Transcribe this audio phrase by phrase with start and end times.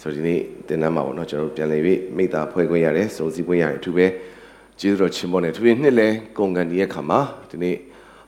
[0.00, 4.06] ဆိုဒီနေ့တင်နမ်းမှာပေါ့နော်ကျွန်တော်တို့ပြန်လည်ပြီးမိသားဖွဲ့ခွင့်ရတယ်စုံစည်းခွင့်ရတယ်အထူးပဲ
[4.80, 7.20] ကျေးဇူးတော်ချီးမွမ်းတယ်သူနှစ်လဲကုန်ကန်ဒီရဲ့ခါမှာ
[7.50, 7.76] ဒီနေ့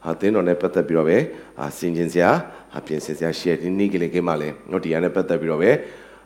[0.05, 1.19] ဟာတင်းတော်နဲ့ပတ်သက်ပြီးတော့ပဲ
[1.61, 2.31] အာစင်ကျင်စရာ
[2.73, 5.71] ဟာပြင်ဆင်စရာရှိတဲ့ဒီနေ့ကလေးကမှလည်းတော့ဒီရနဲ့ပတ်သက်ပြီးတော့ပဲ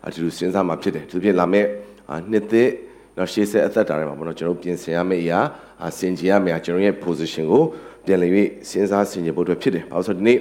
[0.07, 1.67] အတူတူစဉ်းစားမှာဖြစ်တယ်သူဖြစ်လာမဲ့
[2.11, 2.69] အာနှစ်သက်
[3.17, 5.41] တော့ရှေ့ဆက်အသက်တာတွေမှာပေါ့နော်ကျွန်တော်ပြင်ဆင်ရမယ့်အရာ
[5.83, 7.63] အာစင်ကြင်ရမယ့်ကျွန်တော်ရဲ့ position ကို
[8.07, 10.39] ပြန်လည်ပြီးစဉ်းစားဆင်ခြင်ဖို့အတွက်ဖြစ်တယ်။ဘာလို့ဆိုတော့ဒီနေ့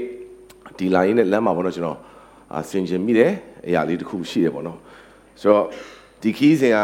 [0.78, 1.98] ဒီ line နဲ့လမ်းမှာပေါ့နော်ကျွန်တော်
[2.54, 3.32] အာဆင်ခြင်မိတယ်
[3.68, 4.78] အရာလေးတစ်ခုရှိတယ်ပေါ့နော်။
[5.42, 5.66] ဆိုတော့
[6.22, 6.80] ဒီခီးစဉ်က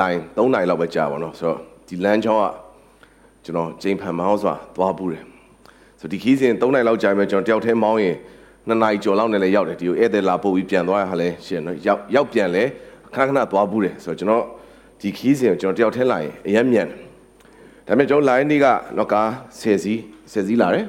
[0.00, 2.46] line 3နိုင်လောက်ပဲကြာပါတော့။ဆိုတော့ဒီလမ်းချောင်းက
[3.44, 5.24] ကျွန်တော်ချိန်ဖန်မောင်းစွာသွားပူးတယ်။
[6.00, 8.16] ဆိုတော့ဒီခီးစဉ်3နိုင်လောက်ကြာမယ်ကျွန်တော်တယောက်တည်းမောင်းရင်
[8.66, 12.64] နှစ်နိုင်ကျော်လောက်နဲ့လည်းရောက်တယ်ဒီကိုဧည့်သည်လာပို့ပြီးပြန်သွားရဟာလဲရှင်နော်ရောက်ရောက်ပြန်လဲ
[13.14, 14.44] ခဏခဏသွားပူးတယ်ဆိုတော့ကျွန်တော်
[15.00, 16.98] ဒီခီးစဉ်ကိုကျွန်တော်တယောက်ထဲလာရင်အရင်မြန်တယ်
[17.86, 18.66] ဒါပေမဲ့ကျွန်တော် line တွေက
[18.98, 19.28] တော့ကား
[19.60, 19.98] 10စီး
[20.32, 20.86] 10စီးလာတယ်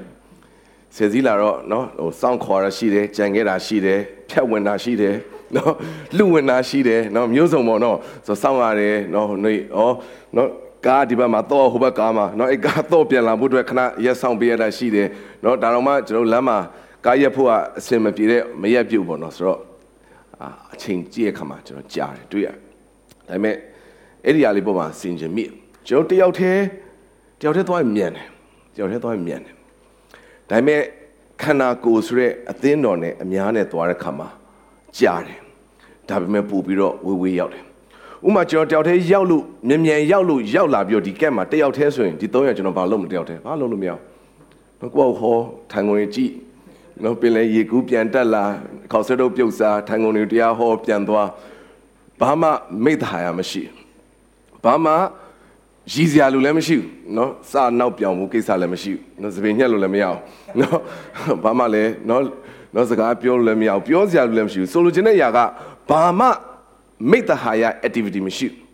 [0.95, 3.99] 10စီးလာတော့နော်ဟိုစောင့်ခေါ်ရရှိတယ်ကြံခဲ့တာရှိတယ်
[4.29, 5.15] ဖြတ်ဝင်တာရှိတယ်
[5.55, 5.73] နော်
[6.17, 9.57] လူဝင်တာရှိတယ်နော်မျိုးစုံပေါ့နော်ဆိုစောင့်ရတယ်နော်နေဩ
[10.35, 10.49] နော်
[10.85, 15.07] ကားဒီဘက်မှာတော့ဟိုဘက်ကားမှာနော်အဲ့ကားတော့ပြန်လာဖို့အတွက်ခဏရက်ဆောင်ပေးရတာရှိတယ်
[15.43, 16.57] နော်ဒါတော့မှကျွန်တော်လမ်းမှာ
[17.05, 19.59] ကားရက်ဖို့ကအစင်မပြေတဲ့မရက်ပြုတ်ပေါ့နော်ဆိုတော့
[20.73, 22.53] အချိန်ကြည့်ရခါမှာကျွန်တော်ကြားတယ်တွေ့ရဒါ
[23.29, 23.55] ပေမဲ့
[24.25, 25.43] အဲ့ဒီအရာလေးပေါ်မှာစင်ကြင်မိ
[25.87, 26.63] ကျွန်တော်တယောက်တည်း
[27.39, 28.27] တယောက်တည်းသွားမြန်တယ်
[28.75, 29.53] တယောက်တည်းသွားမြန်တယ်
[30.49, 30.81] ဒါပေမဲ့
[31.41, 34.29] ခန္ဓာကိုယ်ဆိုတဲ့အသင်းတော်နဲ့အများနဲ့သွားတဲ့ခါမှာ
[34.98, 35.40] ကြားတယ်
[36.08, 37.64] ဒါပေမဲ့ပို့ပြီးတော့ဝေးဝေးရောက်တယ်
[38.26, 43.92] ဥမာကျွန်တော်တယောက်တည်းရောက်လို့မြန်မြန်ရောက်လို့ရောက်လာပြီးတော့ဒီကက်မှာတယောက်တည်းဆိုရင်ဒီ၃ရက်ကျွန်တော်ဘာလုပ်မတယောက်တည်းဘာလုပ်လို့မရ
[44.80, 45.36] ဘူးကိုယ့်ဟော
[45.70, 46.32] ထိုင်ကုန်ကြီးကြည့်
[47.02, 48.44] နော်ပင်လေရေကူးပြန်တက်လာ
[48.92, 51.28] ခေါက်ဆွဲတော့ပြုတ်စားထိုင်ကုန်တွေတရားဟောပြန်သွား
[52.20, 52.48] ဘာမှ
[52.84, 53.62] မိတ်ထားရမရှိ
[54.64, 54.92] ဘာမှ
[55.92, 60.18] ရည်စရာလူလည်းမရှိဘူးเนาะစနောက်ပြောင်မှုကိစ္စလည်းမရှိဘူးเนาะစပင်ညက်လို့လည်းမရအောင်
[60.58, 60.76] เนาะ
[61.44, 62.20] ဘာမှလည်းเนาะ
[62.72, 65.38] เนาะစကားပြောလို့လည်းမရအောင်ပြောစရာလူလည်းမရှိဘူးဆိုလိုချင်တဲ့ຢာက
[65.88, 66.26] ဘာမှ
[67.10, 68.64] မိတ္တဟာယ activity မရှိဘူး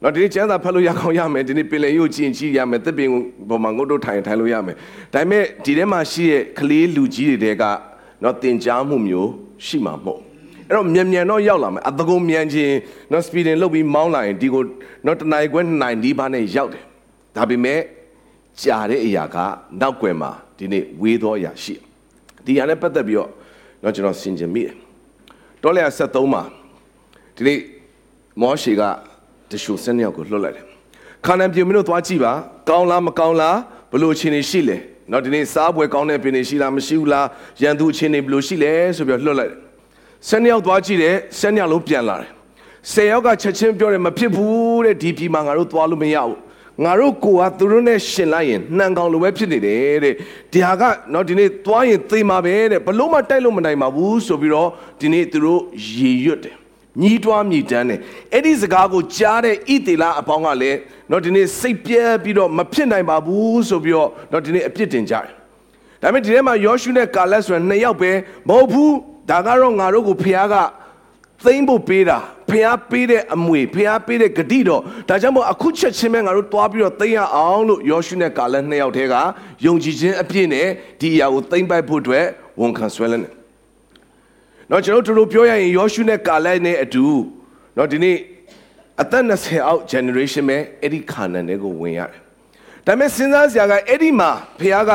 [0.00, 3.08] เนาะဒီနေ့ကျမ်းစာဖတ်လို့ရကောင်းရမယ်ဒီနေ့ပင်လယ်ရုပ်ကျင့်ကြည့်ရမယ်တစ်ပင်
[3.48, 4.76] ပေါ်မှာငုတ်တို့ထိုင်ထိုင်လို့ရမယ်
[5.12, 7.64] ဒါပေမဲ့ဒီထဲမှာရှိတဲ့ကလေးလူကြီးတွေတဲက
[8.20, 9.30] เนาะတင်ကြားမှုမျိုး
[9.66, 10.20] ရှိမှာမဟုတ်
[10.68, 12.74] အဲ့တော့မြန်မြန်တော့ရောက်လာမယ်အတကုံမြန်ချင်း
[13.12, 14.62] နော် speeding လုပ်ပြီးမောင်းလာရင်ဒီကို
[15.06, 16.84] နော်တနိုင်ခွဲနိုင်ဒီပါနဲ့ရောက်တယ်
[17.36, 17.80] ဒါပေမဲ့
[18.62, 19.36] ကြာတဲ့အရာက
[19.80, 21.74] နောက်ွယ်မှာဒီနေ့ဝေးသောအရာရှိ
[22.45, 23.29] ဒီအရာနဲ့ပတ်သက်ပြီးတော့
[23.83, 24.73] နော်ကျွန်တော်ဆင်ခြင်မိတယ်
[25.61, 26.43] တောလျာ73မှာ
[27.35, 27.59] ဒီနေ့
[28.41, 28.81] မောရှေက
[29.49, 30.65] တရှုစနေယောက်ကိုလွှတ်လိုက်တယ်
[31.25, 32.33] ခါနန်ပြည်မင်းတို့သွားကြည့်ပါ
[32.69, 33.57] ကောင်းလားမကောင်းလား
[33.91, 34.77] ဘလို့အခြေအနေရှိလဲ
[35.11, 37.27] နော်ဒီနေ့စားပွဲကောင်းတဲ့ပင်တွေရှိလားမရှိဘူးလား
[37.61, 39.59] ရန်သူအခြေအနေဘလို့ရှိလဲဆိုပြီးလွှတ်လိုက်တယ်
[40.27, 42.29] ဆယ်နှစ်ယောက်သွားကြည့်တယ်ဆယ်နှစ်ယောက်လုံးပြန်လာတယ်
[42.91, 46.37] ဆယ်ယောက်ကချက်ချင်းပြောတယ်မဖြစ်ဘူးတဲ့ဒီပြည်မှာငါတို့သွားလို့မရဘူး
[46.83, 50.15] ငါတို့ကိုကသူတို့နဲ့ရှင်လိုက်ရင်နှံကောင်လိုပဲဖြစ်နေတယ်တဲ့
[50.51, 50.83] ဒီဟာက
[51.13, 54.69] နော်ဒီနေ့သွားရင်သေမှာပဲတဲ့ဘလို့မှတိုက်လို့မနိုင်ပါဘူးဆိုပြီးတော့
[55.01, 55.61] ဒီနေ့သူတို့
[55.95, 56.55] ရေရွတ်တယ်
[57.01, 57.99] ညီးတွားမြည်တမ်းတယ်
[58.33, 60.77] အဲ့ဒီစကားကိုကြားတဲ့ဣသေလအပေါင်းကလည်း
[61.11, 65.25] တော့ဒီနေ့စိတ်ပြဲပြီးတော့မဖြစ်နိုင်ပါဘူးဆိုပြီးတော့တော့ဒီနေ့အပြစ်တင်ကြတယ်
[66.01, 68.11] ဒါပေမဲ့ဒီထဲမှာယောရှုနဲ့ကာလက်ဆိုတဲ့နှစ်ယောက်ပဲ
[68.47, 68.93] မဟုတ်ဘူး
[69.29, 70.55] ဒါကတော့ငါတို့ကိုဖခင်က
[71.43, 72.17] သိမ့်ဖို့ပေးတာ
[72.51, 79.15] ဖခင်ပေးတဲ့အမွေဖခင်ပေးတဲ့ဂတိတော်ဒါကြောင့်မို့အခုချက်ချင်းပဲငါတို့တွားပြီးတော့သိမ့်ရအောင်လို့ယောရှုနဲ့ကာလက်နှစ်ယောက်တည်းက
[79.65, 80.67] ယုံကြည်ခြင်းအပြည့်နဲ့
[80.99, 82.25] ဒီအရာကိုသိမ့်ပိုက်ဖို့အတွက်
[82.61, 83.33] ဝန်ခံဆွဲလန်းတယ်။
[84.71, 87.05] တော့ကျွန်တော်တို့ပြောရရင်ယောရှုနဲ့ကာလက်နဲ့အတူ
[87.77, 88.17] တော့ဒီနေ့
[89.01, 92.19] အသက်20အောက် generation ပဲအဲ့ဒီခါနန်တွေကိုဝင်ရတယ်။
[92.85, 94.29] ဒါပေမဲ့စဉ်းစားစရာကအဲ့ဒီမှာ
[94.59, 94.91] ဖခင်က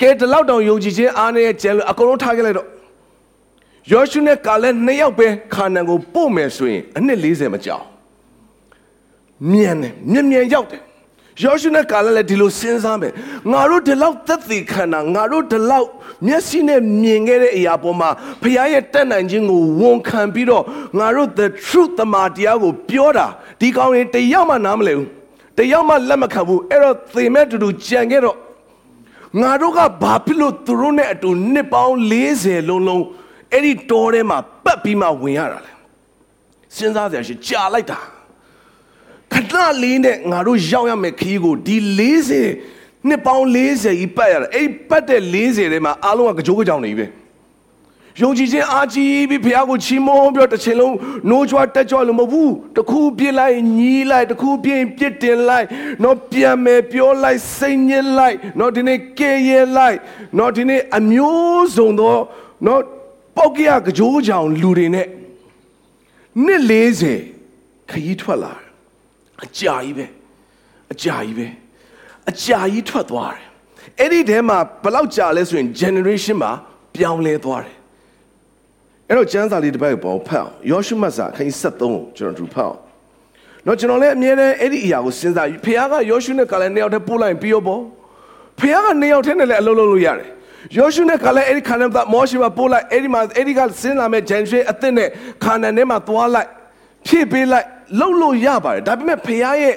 [0.00, 2.68] ကဲဒီလောက်တောင်ယုံကြည်ခြင်းအားနဲ့ကျန်လို့အကုန်လုံးထားခဲ့လိုက်တော့
[3.90, 7.84] ယောရှုနဲ့ကာလက်နှစ်ယောက်ပဲခါနန်ကိုပို့မယ်ဆိုရင်အနှစ်40မကြောက်
[9.50, 10.82] မြန်တယ်မြန်မြန်ရောက်တယ်
[11.42, 13.12] ယောရှုနဲ့ကာလက်လည်းဒီလိုစဉ်းစားမယ်
[13.52, 15.88] ငါတို့ဒီလောက်သက်သေခံတာငါတို့ဒီလောက်
[16.26, 18.10] မျက်စိနဲ့မြင်ခဲ့တဲ့အရာပေါ်မှာ
[18.42, 20.64] ဖခင်ရဲ့တတ်နိုင်ခြင်းကိုဝန်ခံပြီးတော့
[20.98, 23.26] ငါတို့ the truth တမန်တရားကိုပြောတာ
[23.60, 25.08] ဒီကောင်းရင်တယောက်မှနားမလည်ဘူး
[25.58, 28.36] တယောက်မှလက်မခံဘူးအဲ့တော့သေမဲ့တူတူကြံခဲ့တော့
[29.40, 31.94] ငါတို့ကဘာဖြစ်လို့သူတို့နဲ့အတူနှစ်ပေါင်း
[32.30, 33.04] 40လုံးလုံး
[33.52, 35.72] အဲ့ဒီတောထဲမှာပတ်ပြီးမှဝင်ရတာလေ
[36.76, 38.00] စဉ်းစားစရာရှိကြာလိုက်တာ
[39.32, 41.76] ခဏလေးနဲ့ငါတို့ရောက်ရမယ်ခီးကိုဒီ
[42.40, 47.06] 40နှစ်ပေါင်း40ကြီးပတ်ရတာအဲ့ပတ်တဲ့40ထဲမှာအားလုံးကကြောကြောင်နေပြီ
[48.20, 50.94] ယုံကြည်ခြင်းအားကြီးပြီးဘုရားကိုချီးမွမ်းပြီးတော့တစ်ချိန်လုံး
[51.30, 55.66] နိုးကြွတက်ကြွလို့မဟုတ်ဘူးတခုပြစ်လိုက်ညီးလိုက်တခုပြင်းပြစ်တင်လိုက်
[56.04, 59.96] တော့ပြန်မယ်ပြောလိုက်စိတ်ညစ်လိုက်တော့ဒီနေ့ကဲရဲလိုက်
[60.38, 62.16] တော့ဒီနေ့အမျိုးစုံသော
[62.66, 62.82] တော့
[63.36, 65.06] ပောက်ကရကြောကြောင်လူတွေနဲ့
[66.44, 66.62] နှစ်
[67.26, 68.54] 40ခရီးထွက်လာ
[69.44, 70.06] အကြာကြီးပဲ
[70.92, 71.48] အကြာကြီးပဲ
[72.30, 73.44] အကြာကြီးထွက်သွားတယ်
[74.00, 76.52] အဲ့ဒီထဲမှာဘယ်လောက်ကြာလဲဆိုရင် generation မှာ
[76.94, 77.76] ပြောင်းလဲသွားတယ်
[79.08, 82.78] အဲ့တော့ကျမ်းစာလေးတစ်ပိုက်ပေါ်ဖတ်အောင်ယောရှုမတ်စာအခန်း73ကိုကျွန်တော်တို့ဖတ်အောင်
[83.66, 87.82] တော့ကျွန်တော်လည်းအမြဲတမ်းအဲ့ဒီအရာကိုစဉ်းစားဖခင်ကယောရှုနဲ့ကလည်းနှစ်ယောက်တည်းပို့လိုက်ပြီးရောပေါ့
[88.58, 90.30] ဖခင်ကနှစ်ယောက်တည်းနဲ့လည်းအလုပ်လုပ်လို့ရတယ်
[90.76, 95.08] ယောရှုနဲ့ကလည်းအဲ့ဒီခါနန်မောရှေမှာပို့လိုက်အဲ့ဒီမှာအဲ့ဒီကစဉ်းလာမဲ့ဂျန်ရှေအသစ်နဲ့
[95.44, 96.48] ခါနန်ထဲမှာသွားလိုက်
[97.06, 97.66] ဖြည့်ပေးလိုက်
[97.98, 99.76] လှုပ်လို့ရပါတယ်ဒါပေမဲ့ဖခင်ရဲ့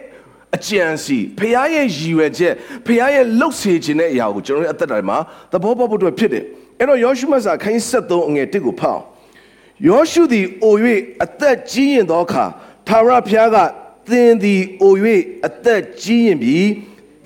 [0.56, 2.54] အကြံစီဖခင်ရဲ့ရည်ရွယ်ချက်
[2.86, 5.18] ဖခင်ရဲ့လှုပ်စေခြင်းတဲ့အရာကိုကျွန်တော်ရဲ့အသက်တာမှာ
[5.52, 6.44] သဘောပေါက်ဖို့အတွက်ဖြစ်တယ်
[6.80, 9.04] အဲ့တော့ယောရှုမတ်စာခိုင်း73အငယ်1ကိုဖတ်အောင်
[9.88, 10.76] ယောရှုသည်အို၍
[11.24, 12.46] အသက်ကြီးရင်သောအခါ
[12.88, 13.58] သာရဖျားက
[14.10, 14.94] သင်သည်အို၍
[15.48, 16.66] အသက်ကြီးရင်ပြီး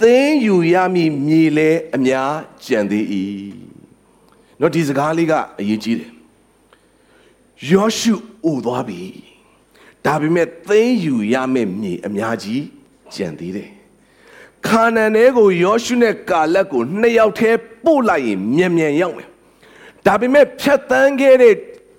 [0.01, 2.33] သင်ယူရမည်မြေလဲအများ
[2.65, 3.05] ကြံသေး၏
[4.59, 6.11] နော်ဒီစကားလေးကအရေးကြီးတယ်
[7.71, 8.13] ယောရှု
[8.45, 9.01] အိုသွားပြီ
[10.05, 12.63] ဒါပေမဲ့သင်ယူရမယ့်မြေအများကြီး
[13.13, 13.69] ကြံသေးတယ်
[14.67, 19.29] ခါနန်ထဲကိုယောရှုနဲ့ကာလက်ကိုနှစ်ယောက်တည်းပို့လိုက်ရင်မြန်မြန်ရောက်မယ်
[20.05, 21.55] ဒါပေမဲ့ဖြတ်တန်းခဲ့တဲ့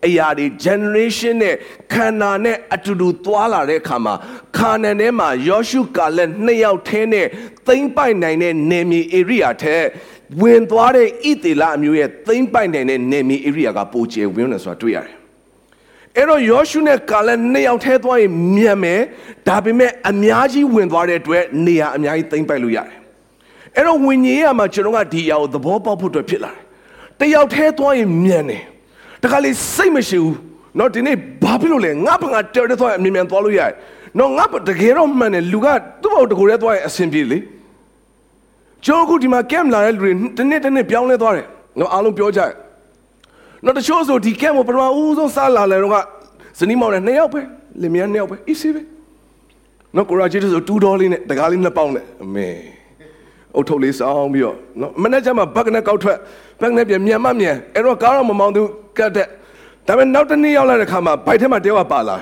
[0.07, 1.55] အရာတွေ generation နဲ့
[1.93, 4.15] ခန္ဓာနဲ့အတူတူသွားလာတဲ့အခါမှာ
[4.57, 7.27] ခါနန်ထဲမှာယောရှုကာလက်နှစ်ယောက်ထဲနဲ့
[7.67, 9.77] သိမ့်ပိုက်နိုင်တဲ့နေမီ area ထဲ
[10.41, 15.15] ဝင်သွားတဲ့ဣသေလအမျိုးရဲ့သိမ့်ပိုက်နိုင်တဲ့နေမီ area ကပိုကျယ်ဝန်းတယ်ဆိုတာတွေ့ရတယ်
[16.17, 19.01] အဲ့တော့ယောရှုနဲ့ကာလက်နှစ်ယောက်ထဲသွားရင်မြန်မယ်
[19.49, 22.97] ဒါပေမဲ့အများကြီးဝင်သွားတဲ့အတွက်နေရာအများကြီးသိမ့်ပိုက်လို့ရတယ်
[23.77, 26.53] အဲ့တော့ဝิญဉ်ရမှာကျွန်တော်ကဒီအရာကိုသဘောပေါက်ဖို့အတွက်ဖြစ်လာ
[27.19, 28.63] တယ်တယောက်ထဲသွားရင်မြန်တယ်
[29.24, 30.36] တခါလေစိတ်မရှိဘူး
[30.78, 33.72] เนาะဒီနေ့ဘာဖြစ်လို့လဲငါဘာငါတဲတဲသွားအမြင်မြန်သွားလို့ရတယ်
[34.16, 35.68] เนาะငါတကယ်တော့မှန်တယ်လူက
[36.02, 37.40] သူ့ဘောတကူရဲသွားရင်အဆင်ပြေလေ
[38.86, 41.46] ကျိုးခုဒီမှာကမ်လာတဲ့လူတွေတနေ့တနေ့ပြောင်းလဲသွားတယ်
[41.78, 42.52] เนาะအားလုံးပြောကြတယ်
[43.64, 45.98] เนาะတချို့ဆိုဒီကမ်ကိုပထမဦးဆုံးစားလာတယ်တော့က
[46.60, 47.42] ဇနီးမောင်နဲ့နှစ်ယောက်ပဲ
[47.82, 48.82] လင်မယားနှစ်ယောက်ပဲ easy ပဲ
[49.94, 52.48] เนาะကိုရာဂျီဆို2ဒေါ်လေးနဲ့တကားလေးနှစ်ပေါင်းနဲ့အမေ
[53.56, 56.18] အုတ်ထုတ်လေးစောင်းပြီးတော့နော်မနေ့ကျမှဘက်နဲ့ကောက်ထွက်
[56.62, 58.64] ဘက်နဲ့ပြန်မြန်မမြန်အဲ့တော့ကားတော့မမောင်းသူ
[58.99, 59.27] ကတ်တဲ့
[59.87, 62.17] ဒါပေမဲ့နောက်တစ်နေ့ရောက်လာတဲ့ခါမှာဘိုက်ထဲမှာတယောက်ပါလာ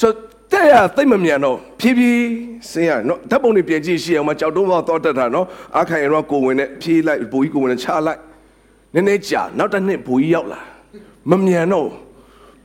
[0.00, 0.12] ဆို
[0.52, 2.24] တဲ့ရသိမမြန်တော့ဖြည်းဖြည်း
[2.70, 5.46] ဆင်းရနော်ဓာတ်ပုံတွေပြင်ကြည့်ရှိအောင်မကြောက်တုံးတော့တော့တက်တာနော်
[5.78, 8.20] အခါရင်တော့ကိုဝင်နဲ့ဖြည်းလိုက်ဘူကြီးကိုဝင်နဲ့ချလိုက်
[8.94, 10.60] နည်းနည်းကြာနောက်တစ်နှစ်ဘူကြီးရောက်လာ
[11.30, 11.88] မမြန်တော့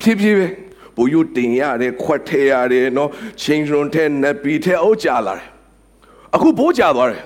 [0.01, 0.47] ဖြည်းဖြည်းပဲ
[0.95, 3.09] ဘူယူတင်ရတယ်ခွက်ထဲရတယ်နော်
[3.41, 5.47] ချင်းရွန်ထဲနက်ပီထဲအုပ်ကြလာတယ်
[6.35, 7.23] အခုဘိုးကြသွားတယ်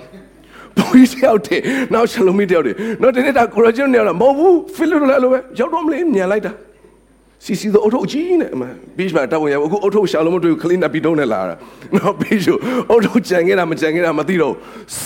[0.80, 1.62] ဘိုးကြီးတယောက်တည်း
[1.94, 6.54] နောက်ရှလုံမီတယောက်တည်းနောက်ဒီနေ့တာကိုရဂျွန်နေရမဟုတ်ဘူးဖိလစ်လိုလည်းလိုပဲရောက်တော့မလေးမြန်လိုက်တာ
[7.46, 8.64] စီစီတော့အုတ်ထုတ်ကြီးနဲ့အမ
[8.98, 11.56] ဘီချ်မှာတောက်ရအခုအုတ်ထုတ်ရှာလုံးမတွေ့ခလင်းနပ်ပြီးတုံးနဲ့လာတာ
[11.96, 12.58] နော်ဘီချ်
[12.90, 14.54] အုတ်ထုတ်ကြံခဲ့တာမကြံခဲ့တာမသိတော့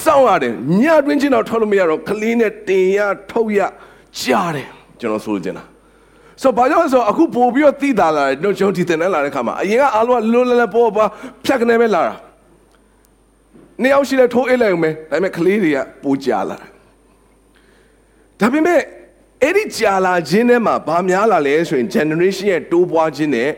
[0.02, 3.00] စောင့်ရတယ်ညတွင်းချင်းတော့ထွက်လို့မရတော့ခလင်းနဲ့တင်ရ
[3.32, 3.60] ထုတ်ရ
[4.20, 4.68] ကြားတယ်
[5.00, 5.64] ကျွန်တော်ဆိုချင်တာ
[6.42, 11.06] ဆိုဘာကြောင့်ဆိုအခုပို့ပြီးတော့တိတာလာတယ်ကျွန်တော်ဒီတင်နဲ့လာတဲ့ခါမှာအရင်ကအားလုံးကလွတ်လပ်လပ်ပေါ်ပါ
[11.46, 12.14] ဖြတ်ကနေပဲလာတာ
[13.82, 16.58] နှစ်ယောက်ရှိလဲထိုးအိတ်လိုက်အောင်ပဲဒါပေမဲ့ကလေးတွေကပိုကြာလာ
[18.40, 18.80] ဒါပေမဲ့
[19.44, 23.50] အဲ့ဒီကြာလာခြင်းထဲမှာဘာများလာလဲဆိုရင် generation ရဲ့တိုးပွားခြင်းနဲ့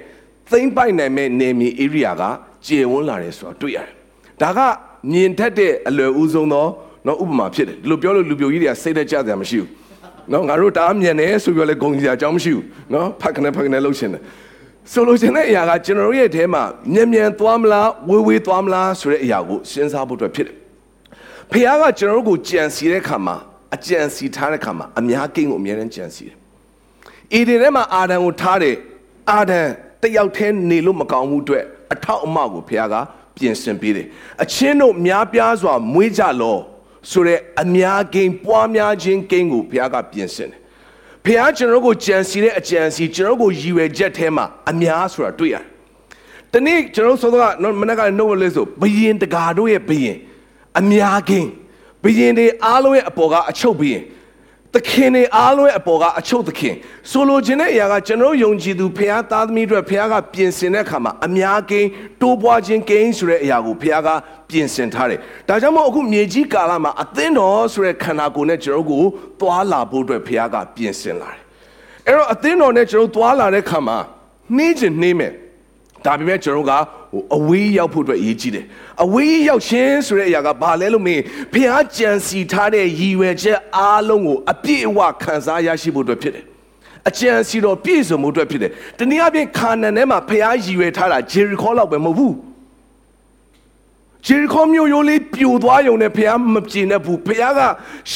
[0.52, 2.24] သိမ့်ပိုက်နိုင်မဲ့နေမြေ area က
[2.66, 3.90] ကျေဝန်းလာတယ်ဆိုတာတွေ့ရတယ်
[4.42, 4.60] ဒါက
[5.12, 6.66] မြင်ထက်တဲ့အလွယ်ဦးဆုံးသော
[7.08, 9.70] နော်ဥပမာဖြစ်တယ်ဒီလိုပြောလို့လူပြိုကြီးတွေကစိတ်သက်ကြစရာမရှိဘူး
[10.32, 14.22] နော်ငါတို့တအားမြင်တယ်ဆိုပြီးတော့လည်းဂုံစရာအကြောင်းမရှိဘူးနော်ဖက်ခနဲ့ဖက်ခနဲ့လှုပ်ရှင်တယ်
[14.92, 20.56] ဆိုလိုချင်တဲ့အရာကကျွန်တော်ရဲ့အထဲမှာမြန်မြန်သွားမလားဝေးဝေးသွားမလားဆိုတဲ့အရာကိုစဉ်းစားဖို့အတွက်ဖြစ်တယ်။
[21.52, 23.36] ဖခင်ကကျွန်တော်တို့ကိုကြံစီတဲ့အခါမှာ
[23.76, 26.36] အကြံစီထားတဲ့အခါမှာအများကိန်းကိုအများနဲ့ကြံစီတယ်။
[27.34, 28.76] အေဒင်ထဲမှာအာဒံကိုထားတယ်။
[29.32, 29.62] အာဒံ
[30.02, 32.96] တယောက်တည်းနေလို့မကောင်းဘူးအတွက်အထောက်အမကိုဖခင်က
[33.36, 34.08] ပြင်ဆင်ပေးတယ်။
[34.44, 36.58] အချင်းတို့များပြားစွာမွေးကြလော
[37.12, 40.60] ဆိုတဲ့အများကိန်းပွားများခြင်းကိန်းကိုဖခင်ကပြင်ဆင်တယ်
[41.26, 45.64] ဖះကျွန်တော်ကိုကြံစီတဲ့အကြံစီကျွန်တော်ကိုရည်ရွယ်ချက်ထဲမှာအများဆိုတာတွေ့ရတယ်။
[46.52, 50.18] ဒီနေ့ကျွန်တော်ဆိုတော့မနေ့ကနှုတ်လေးဆိုဘယင်တကာတို့ရဲ့ဘယင်
[50.80, 51.50] အများကင်း
[52.04, 54.02] ဘယင်တွေအားလုံးရဲ့အပေါ်ကအချုပ်ဘယင်
[54.76, 56.76] သခင်တွေအားလုံးရဲ့အပေါ်ကအချုပ်သခင်
[57.12, 61.88] ဆိုလိုချင်တဲ့အရာကကျွန်တော်ယုံကြည်သူဖះသားသမီးတို့ဖះကပြင်ဆင်တဲ့အခါမှာအများကင်း
[62.22, 64.10] တိုးပွားခြင်းကင်းဆိုတဲ့အရာကိုဖះက
[64.50, 69.04] ပြင်ဆင်ထားတယ်။ဒါကြောင့်မို့အခုမြေကြီးကာလမှာအသင်းတော်ဆိုတဲ့ခန္ဓာကိုယ်နဲ့ကျွန်တော်ကို
[69.40, 71.42] သွားလာဖို့အတွက်ဖះကပြင်ဆင်လာတယ်။
[72.06, 73.98] အဲ့တော့အသင်းတော်နဲ့ကျွန်တော်သွားလာတဲ့ခါမှာ
[74.58, 75.34] နှင်းချင်နှင်းမယ်။
[76.06, 76.74] ဒါပေမဲ့ကျွန်တော်က
[77.38, 78.66] အဝေးရောက်ဖို့အတွက်အရေးကြီးတယ်။
[79.04, 81.22] အဝေးရောက်ခြင်းဆိုတဲ့အရာကဘာလဲလို့မင်း
[81.54, 86.44] ဖះကြံစီထားတဲ့ရည်ရွယ်ချက်အားလုံးကိုအပြည့်အဝခံစားရရှိဖို့အတွက်ဖြစ်တယ်။
[87.10, 92.34] အကျံစီတော်ပြည့်စုံမှုအတွက်ဖြစ်တယ်။တနည်းအားဖြင့်ခါနန်ထဲမှာဖះရည်ရွယ်ထားတာဂျေရီခေါလောက်ပဲမဟုတ်ဘူး။
[94.28, 97.62] ဂျေရီခေါမြို့ရိုးလေးပြိုသွားယုံနဲ့ဖះမပြေနဲ့ဘူးဖះက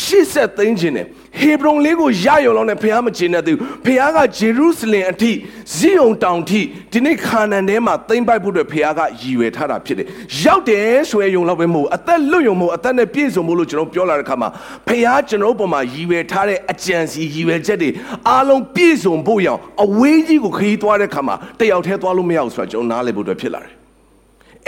[0.06, 1.06] 80သိန်းခြင်းနဲ့
[1.40, 3.54] ဟေဘရုန်လေးကိုရယုံလောက်နဲ့ဖះမကျေနဲ့သူ
[3.86, 5.32] ဖះကဂျေရုဆလင်အထိ
[5.76, 6.62] ဇီယုံတောင်ထိ
[6.92, 10.08] ဒီနေ့ခါနန်ထဲမှာသိမ့်ပိုက်ဖို့အတွက်ဖះကရည်ရွယ်ထားတာဖြစ်တယ်
[10.44, 14.50] ရောက်တယ်ဆိုရယုံလောက်ပဲမဟုတ်အသက်လွတ်ယုံမဟုတ်အသက်နဲ့ပြည့်စုံဖို့လို့ကျွန်တော်ပြောလာတဲ့ခါမှာ
[14.88, 17.90] ဖះကျွန်တော်ပေါ်မှာရည်ရွယ်ထားတဲ့အကြံစီရည်ရွယ်ချက်တွေ
[18.30, 23.79] အားလုံးပြည့်စုံဖို့ရအောင်အဝေးကြီးကိုခရီးသွားတဲ့ခါမှာတယောက်တည်းသွားလို့မရဘူးဆိုတာကျွန်တော်နားလည်ဖို့အတွက်ဖြစ်လာတယ်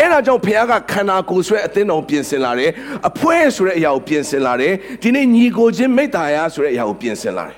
[0.00, 2.70] အဲ့ဒါကြောင့်ဘုရားကခန္ဓာကိုယ်ဆွဲအသင်းတော်ပြင်ဆင်လာတယ်
[3.08, 7.56] အဖွဲဆိုတဲ့အရာကိုပြင်ဆင်လာတယ်ဒီနေ့ညီကိုချင်းမိတ္တာယာဆိုတဲ့အရာကိုပြင်ဆင်လာတယ်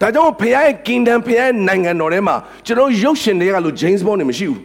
[0.00, 2.36] ဒါကြောင့်ဘုရားရဲ့ kingdom ဘုရားရဲ့နိုင်ငံတော်ထဲမှာ
[2.66, 4.60] ကျွန်တော်ရုပ်ရှင်တွေကလို့ James Bond တွေမရှိဘူး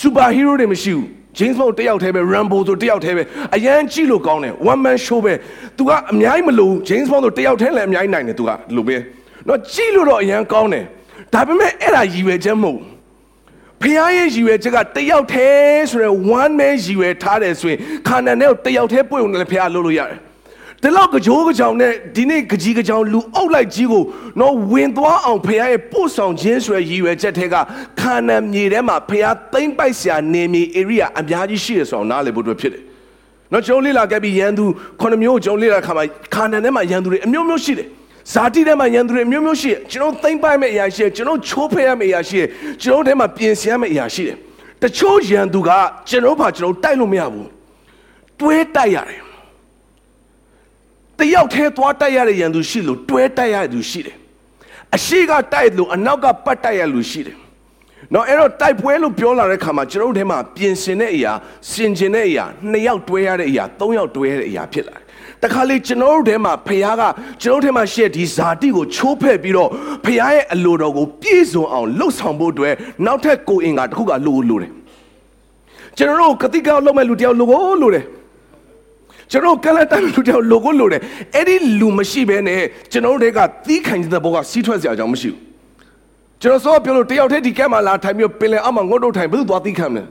[0.00, 1.06] super hero တွေမရှိဘူး
[1.38, 3.22] James Bond တယောက်တည်းပဲ Rambo ဆိုတယောက်တည်းပဲ
[3.56, 5.34] အရန်ကြည့်လို့ကောင်းတယ် one man show ပဲ
[5.76, 8.96] तू ကအများကြီးမလို့ James Bond ဆိုတယောက်တည်းလည်းအများကြီးနိုင်တယ် तू ကလို့ပဲ
[9.46, 10.84] เนาะကြည့်လို့တော့အရန်ကောင်းတယ်
[11.34, 12.84] ဒါပေမဲ့အဲ့ဒါရည်ရွယ်ချက်မဟုတ်ဘူး
[13.81, 20.17] ဖခင်ရဲ့ရည်ရွယ်ချက်ကတယောက်တည်းဆိုရယ် one man ရည်ရွယ်ထားတယ်ဆိုရင်ခန္ဓာနဲ့တယောက်တည်းပွင့်ဝင်လည်းဖခင်လုပ်လို့ရတယ်
[20.81, 24.03] ဒီလောက်ကကြိုးကကြောင်နဲ့ဒီနေ့ကကြီးကကြောင်လူအုပ်လိုက်ကြီးကို
[24.39, 27.55] တော့ဝင်သွားအောင်ဖခင်ရဲ့ပို့ဆောင်ခြင်းဆိုရယ်ရည်ရွယ်ချက်ထဲက
[27.99, 32.83] ခန္ဓာမြေထဲမှာဖခင်သိမ့်ပိုက်ဆရာနေမြေ area အများကြီးရှိရဆိုအောင်နားလည်ဖို့အတွက်ဖြစ်တယ်
[33.51, 34.65] နော်ကျွန်တော်လေ့လာခဲ့ပြီးရန်သူ
[35.01, 37.87] ခုနှစ်မျိုးကျွန်တော်လေ့လာခါမှာခန္ဓာထဲမှာရန်သူတွေအမျိုးမျိုးရှိတယ်
[38.33, 42.47] ဇာတိထဲမှာယန္တတွေမျိုးမျိုးရှိတယ်ကျွန်တော်သိမ့်ပိုက်မဲ့အရာရှိတယ်ကျွန်တော်ချိုးဖဲ့ရမယ့်အရာရှိတယ်
[42.83, 44.37] ကျွန်တော်ထဲမှာပြင်ဆင်ရမယ့်အရာရှိတယ်
[44.81, 45.69] တချို့ယန္တုက
[46.09, 47.49] ကျွန်တော်ဘာကျွန်တော်တိုက်လို့မရဘူး
[48.39, 49.21] တွဲတိုက်ရတယ်
[51.17, 54.17] တယောက်တည်းသွားတိုက်ရတဲ့ယန္တုရှိလို့တွဲတိုက်ရတဲ့သူရှိတယ်
[54.95, 57.40] အရှိကတိုက်လို့အနောက်ကပတ်တိုက်ရလူရှိတယ်
[58.13, 61.33] နော်အဲ့တော့တိုက်ပွဲလို့ပြောလာတဲ့ခါမှာကျွန်တော်တို့ထဲမှာပြင်ဆင်တဲ့အရာ
[61.71, 65.03] စင်ကျင်တဲ့အရာနှစ်ယောက်တွဲရတဲ့အရာသုံးယောက်တွဲရတဲ့အရာဖြစ်လာတယ်
[65.43, 67.03] တခါလေကျွန်တော်တို့ထဲမှာဖခင်က
[67.41, 69.69] ကျွန်တော်တို့ထဲမှာရှေ့ဒီဇာတိကိုချိုးဖဲ့ပြီးတော့
[70.05, 72.73] ဖခင်ရဲ့အလိုတော်ကိုပြည့်စုံအောင်လှုပ်ဆောင်ဖို့အတွက်
[73.05, 74.71] နောက်ထပ်ကိုအင်္ဂါတစ်ခုကလိုလိုတယ်
[75.97, 78.05] ကျွန်တော်တို့ကတိကောက်လုပ်မဲ့လူတယောက်လိုကိုလိုတယ်
[79.31, 81.01] ကျွန်တော်ကလတန်လူတယောက်လိုကိုလိုတယ်
[81.35, 85.50] အဲ့ဒီလူမရှိဘဲနဲ့ကျွန်တော်တို့တွေကသီးခံတဲ့ဘောကစီးထွက်စရာအကြောင်းမရှိဘူး
[86.41, 90.03] ကျွန်တော်စောပြောလို့တယောက်တည်းဒီကဲမှာလာထိုင်ပြီးပင်လယ်အောက်မှာငုတ်တုတ်ထိုင်ဘယ်သူသွားသီးခံမလဲ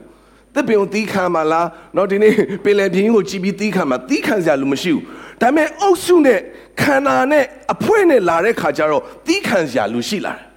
[0.53, 2.33] သစ်ပင်ကိုသီးခံမှာလားနော်ဒီနေ့
[2.63, 5.03] ပင်လယ်ပြင်ကိုကြည်ပြီးသီးခံမှာသီးခံစရာလူမရှိဘူး
[5.41, 6.39] ဒါပေမဲ့အုပ်စုနဲ့
[6.81, 10.50] ခန္ဓာနဲ့အဖွဲ့နဲ့လာတဲ့ခါကျတော့သီးခံစရာလူရှိလာတယ်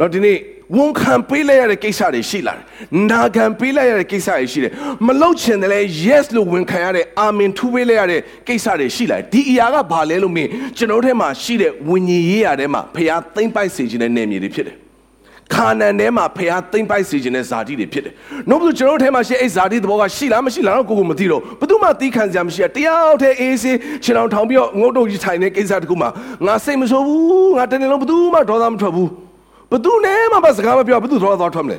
[0.00, 0.36] နော်ဒီနေ့
[0.76, 2.64] ဝန်ခံပေးလိုက်ရတဲ့ကိစ္စတွေရှိလာတယ်။
[3.10, 4.72] နာခံပေးလိုက်ရတဲ့ကိစ္စတွေရှိတယ်။
[5.06, 14.76] မလောက်ချင်တယ်လဲ yes လို့ဝန်ခံရတဲ့အာမင်ထူပေးလိုက်ရတဲ့ကိစ္စတွေရှိလာတယ်။ဒီအရာကဘာလဲလို့မင်းကျွန်တော်ထဲမှာရှိတဲ့ဝิญဉ်ရေးရာထဲမှာဖရားသိမ့်ပိုက်စေခြင်းနဲ့နေမြေတွေဖြစ်တယ်။
[15.54, 18.14] ခါနန်ထဲမှာဖရားသိမ့်ပိုက်စေခြင်းနဲ့ဇာတိတွေဖြစ်တယ်။
[18.48, 26.06] နောက်ပြီးကျွန်တော်ထဲမှာရှိအဲ့ဇာတိသဘောကရှိလားမရှိလားတော့ကိုကိုမသိတော့ဘယ်သူမှသိခံစရာမရှိရတယောက်တည်းအေးစေးခြေထောင်ထောင်ပြီးတော့ငုတ်တုတ်ကြီးထိုင်တဲ့ကိစ္စတခုမှ
[26.46, 29.10] ငါစိတ်မဆိုးဘူးငါတနေ့လုံးဘယ်သူမှဒေါသမထွက်ဘူး။
[29.70, 31.78] ဘသူနဲ့မှမစကားမပြောဘသူဒေါသသွားထွက်မလဲ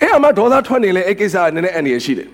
[0.00, 2.28] အဲ့အမဒေါသထွက်နေလေအဲ့ကိစ္စကနည်းနည်းအန်ရရှိတယ်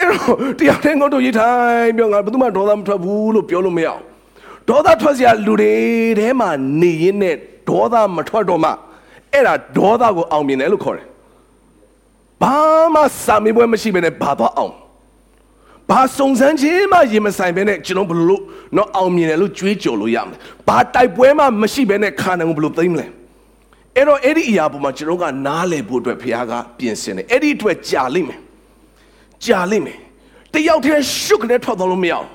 [0.00, 4.02] အဲ့တော့တရားတဲ့ငုတ်တို့ရေးထိုင်ပြောငါဘသူမှဒေါသမထွက်ဘူးလို့ပြောလို့မရအောင်
[4.68, 5.74] ဒေါသထွက်စရာလူတွေ
[6.18, 7.36] ထဲမှာနေရင်းနဲ့
[7.68, 8.70] ဒေါသမထွက်တော့မှ
[9.32, 11.06] အဲ့ဒါဒေါသကိုအောင်မြင်တယ်လို့ခေါ်တယ်
[12.42, 12.56] ဘာ
[12.94, 14.74] မှစာမေးပွဲမရှိဘဲနဲ့ဘာသွားအောင်
[15.90, 18.42] ဘာစုံစမ်းခြင်းမှရင်မဆိုင်ဘဲနဲ့ကျွန်တော်ဘလို့
[18.76, 20.36] တော့အောင်မြင်တယ်လို့ကြွေးကြော်လို့ရမလဲ
[20.68, 23.06] ဘာတိုက်ပွဲမှမရှိဘဲနဲ့ခါနိုင်ဘလို့သိမ့်မလဲ
[23.96, 28.40] အဲ့တော့အဲ့ဒီအရာပေါ်မှာကျွန်တော်ကနားလည်ဖို့အတွက်ဖခင်ကပြင်ဆင်တယ်အဲ့ဒီအတွက်ကြာလိမ့်မယ်
[29.44, 29.98] ကြာလိမ့်မယ်
[30.54, 32.28] တယောက်တည်းရှုပ်ကနေထွက်သွားလို့မရအောင်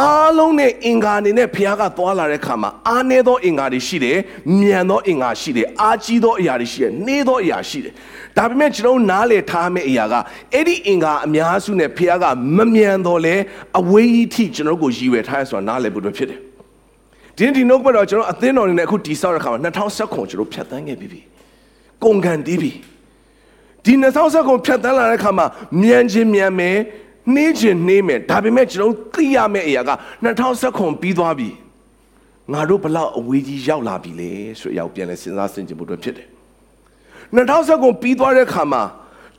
[0.00, 4.18] အားလုံးနဲ့အင်္ဂါအနေနဲ့ဖခင်ကသွားလာတဲ့ခါမှာအားနည်းသောအင်္ဂါတွေရှိတယ်
[4.60, 7.92] မြန်သောအင်္ဂါရှိတယ်အားကြီးသောအရာတွေရှိတယ်နှေးသောအရာရှိတယ်
[8.36, 10.14] ဒါပေမဲ့ကျွန်တော်နားလည်ထားမယ့်အရာက
[10.54, 12.24] အဲ့ဒီအင်္ဂါအများစုနဲ့ဖခင်က
[12.56, 13.34] မမြန်တော့လဲ
[13.80, 16.40] အဝေးကြီးထိကျွန်တော်ကိုရည်ရွယ်ထားရဆိုတာနားလည်ဖို့အတွက်ဖြစ်တယ်
[17.38, 21.20] ဒီဒီနှုတ်ဘက်တော့ကျွန်တော်အသင်းတော်နေနဲ့အခုတီဆောက်တဲ့ခါမှာ2010ခုကျွန်တော်ဖြတ်သန်းခဲ့ပြီပြီ
[22.04, 22.72] ကုန်ကန်တီးပြီ
[23.84, 25.46] ဒီ2010ခုဖြတ်သန်းလာတဲ့ခါမှာ
[25.82, 26.78] မြန်ချင်းမြန်မယ်
[27.34, 29.90] နှေးချင်းနှေးမယ်ဒါပေမဲ့ကျွန်တော်သိရမယ့်အရာက
[30.24, 31.48] 2010ခုပြီးသွားပြီ
[32.52, 36.28] ငါတို့ဘလောက်အဝေးကြီးရောက်လာပြီလေဆိုရောက်ပြန်လဲစဉ်းစားဆင်ခြင်ဖို့အတွက်ဖြစ်တယ်
[37.34, 38.82] 2010ခုပြီးသွားတဲ့ခါမှာ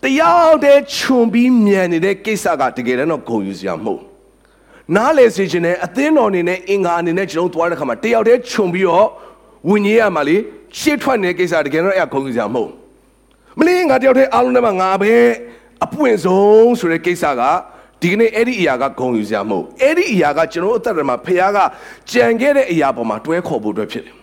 [0.03, 4.08] တယောက်တည်းခြုံပြီးမြန်နေတဲ့ကိစ္စကတကယ်တော့ဂုံယူစရာမဟုတ်
[4.95, 9.07] နားလေစေခြင်းနဲ့အသင်းတော်အနေနဲ့အင်္ဂါအနေနဲ့ကျွန်တော်သွားတဲ့ခါမှာတယောက်တည်းခြုံပြီးတော့
[9.69, 10.37] ဝิญဉ်ရမှာလေ
[10.79, 12.71] ရှေ့ထွက်နေတဲ့ကိစ္စတကယ်တော့အဲ့ခုံကြစရာမဟုတ်
[13.59, 15.13] မလေးငါတယောက်တည်းအားလုံးထဲမှာငါပဲ
[15.85, 17.41] အပွင့်ဆုံးဆိုတဲ့ကိစ္စက
[18.01, 21.59] ဒီကနေ့အဲ့ဒီအရာကဂုံယူစရာမဟုတ်အဲ့ဒီအရာကကျွန်တော်အသက်တွေမှာဖခင်က
[22.11, 24.15] ကြံခဲ့တဲ့အရာပေါ်မှာတွဲခေါ်ဖို့အတွက်ဖြစ်တယ်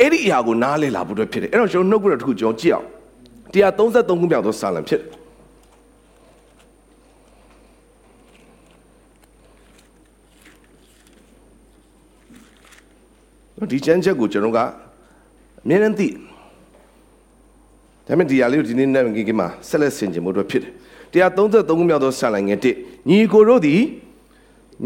[0.00, 2.86] အဲ့ဒီအရာကိုနားလည်လာဖို့အတွက်ဖြစ်တယ်အဲ့တော့ကျွန်တော်နှုတ်ကရတစ်ခုကျွန်တော်ကြည့်အောင်
[3.52, 5.19] 133ခုမြောက်သောစာလံဖြစ်တယ်
[13.70, 14.58] ဒီချမ်းချက်ကိုကျွန်တော်က
[15.64, 16.08] အမြဲတမ်းသိ
[18.06, 20.72] ဒါပေမဲ့ဒီအရာလေးကိုဒီနေ့နဲ့ကိကိမှာဆက်လက်ဆင်ခြင်ဖို့အတွက်ဖြစ်တယ်
[21.12, 23.80] 133ခုမြောက်သောဆာလိုင်ငယ်1ညီကိုတို့သည်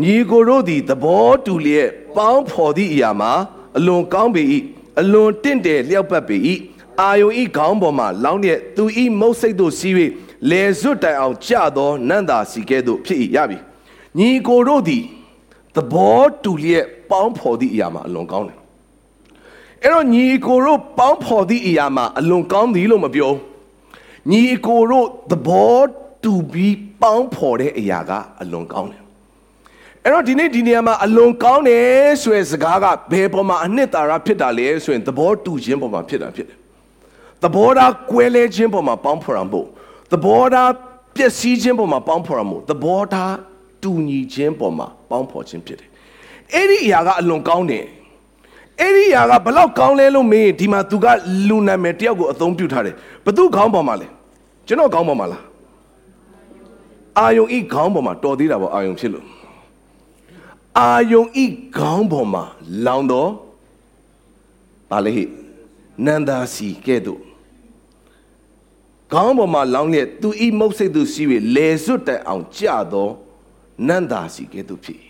[0.02, 3.32] ညီကိုတို့သည်သဘောတူလျက်ပေါင်းဖော်သည့်အရာမှာ
[3.76, 4.42] အလွန်ကောင်းပေ၏
[5.00, 6.36] အလွန်တင့်တယ်လျောက်ပတ်ပေ၏
[7.00, 9.94] အာယုံဤခေါင်းပေါ်မှာလောင်းတဲ့သူဤမုတ်စိတ်တို့စီး၍
[10.50, 13.58] လေစွတ်တိုင်အောင်ကြသောနန္တာစီကဲ့သို့ဖြစ်၏ရပြီ
[14.18, 15.02] ညီကိုတို့သည်
[15.74, 18.58] သဘောတူလျက်ပေါင်းဖော်သည့်အရာမှာအလွန်ကောင်းတယ်
[19.84, 23.32] အဲ့တော့ညီကိုတို့ပေါင်းဖော်သည့်အရာမှာအလွန်ကောင်းသည်လို့မပြော
[24.30, 25.78] ညီကိုတို့သဘော
[26.22, 28.12] တူပြီးပေါင်းဖော်တဲ့အရာက
[28.42, 29.02] အလွန်ကောင်းတယ်
[30.02, 36.58] အဲ့တော့ဒီနေ့ဒီနေရာမှာအလွန်ကောင်းတယ်ဆိုတဲ့စကားကဘယ်ပေါ်မှာအနှစ်သာရဖြစ်တာလဲဆိုရင်သဘောတူခြင်းပေါ်မှာဖြစ်တာဖြစ်တယ်
[37.42, 39.60] သဘောထားကွဲလဲခြင်းပေါ်မှာပေါင်းဖော်ရမှု
[40.12, 40.70] သဘောထား
[41.16, 43.34] ပျက်စီးခြင်းပေါ်မှာပေါင်းဖော်ရမှုသဘောထား
[43.82, 45.90] တူညီခြင်းပေါ်မှာပေါင်းဖော်ခြင်းဖြစ်တယ်
[46.54, 47.84] အဲ့ဒီအရာကအလွန်ကောင်းတယ်
[48.80, 51.06] အဲ့ဒီအရာကဘလောက်ကောင်းလဲလို့မေးရင်ဒီမှာသူက
[51.48, 54.06] လူနာမည်တယောက်ကိုအသုံးပြုထားတယ်ဘသူခေါင်းပေါ်မှာလဲ
[54.66, 55.42] ကျွန်တော်ခေါင်းပေါ်မှာလား
[57.18, 59.24] အာယုံဤခေါင်းပေါ်မှာတော်သေးတာပေါ့အာယုံဖြစ်လို့
[60.80, 61.44] အာယုံဤ
[61.76, 62.44] ခေါင်းပေါ်မှာ
[62.86, 63.30] လောင်တော့
[64.90, 65.24] ပါလေဟိ
[66.06, 67.20] နန္ဒာစီကဲ့သို့
[69.12, 71.26] ခေါင်းပေါ်မှာလောင်းလျက်သူဤမုတ်စိတ်သူစီး၍
[71.56, 72.62] လေစွတ်တိုင်အောင်ကြ
[72.92, 73.12] တော့
[73.88, 75.03] နန္ဒာစီကဲ့သို့ဖြစ်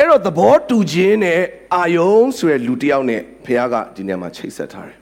[0.00, 1.40] အဲ့တော့သဘောတူခြင်းနဲ့
[1.76, 4.98] အာယုံဆိုတဲ့လူတစ်ယောက်နဲ့ဖခင်ကဒီနေရာမှာချိတ်ဆက်ထားတယ်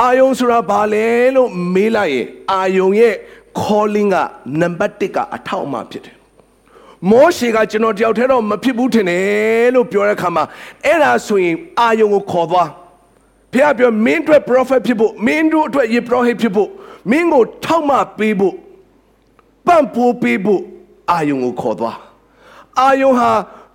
[0.00, 1.06] အာယုံဆိုတာဘာလဲ
[1.36, 3.14] လို့မေးလိုက်ရင်အာယုံရဲ့
[3.60, 4.16] calling က
[4.60, 6.16] နံပါတ်1ကအထောက်အမဖြစ်တယ်
[7.10, 10.44] မောရှေကကျွန်တော်တယောက်တည်းတော့မဖြစ်ဘူးထင်တယ်လို့ပြောတဲ့အခါမှာ
[10.84, 12.68] အဲ့ဒါဆိုရင်အာယုံကိုခေါ်သွား
[13.52, 16.68] ဖခင်ပြောမင်းအတွက် prophet ဖြစ်ဖို့မင်းတို့အတွက်ယေ prophet ဖြစ်ဖို့
[17.10, 18.54] မင်းကိုထောက်မပေးဖို့
[19.66, 20.62] ပန့်ပိုးပေးဖို့
[21.10, 21.98] အာယုံကိုခေါ်သွား
[22.80, 23.30] အာယုံဟာ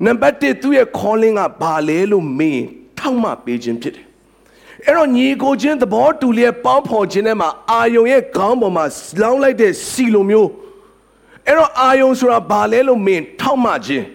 [0.06, 2.64] နံပါတ်1သူ့ရဲ့ calling ကဘာလဲလို့မင်း
[3.00, 4.06] ထောက်မပေးခြင်းဖြစ်တယ်
[4.86, 8.86] အဲ့တော့ညီကိုချင်းသဘောတူလျက်ပေါင်းဖော်ခြင်းထဲမှာအာယုံရဲ့ခေါင်းပေါ်မှာ
[9.22, 10.50] လောင်းလိုက်တဲ့စီလိုမျိုး
[11.46, 14.06] အဲ့တော့အာယုံဆိုတာဘာလဲလို့မင်းထောက်မှခြင်း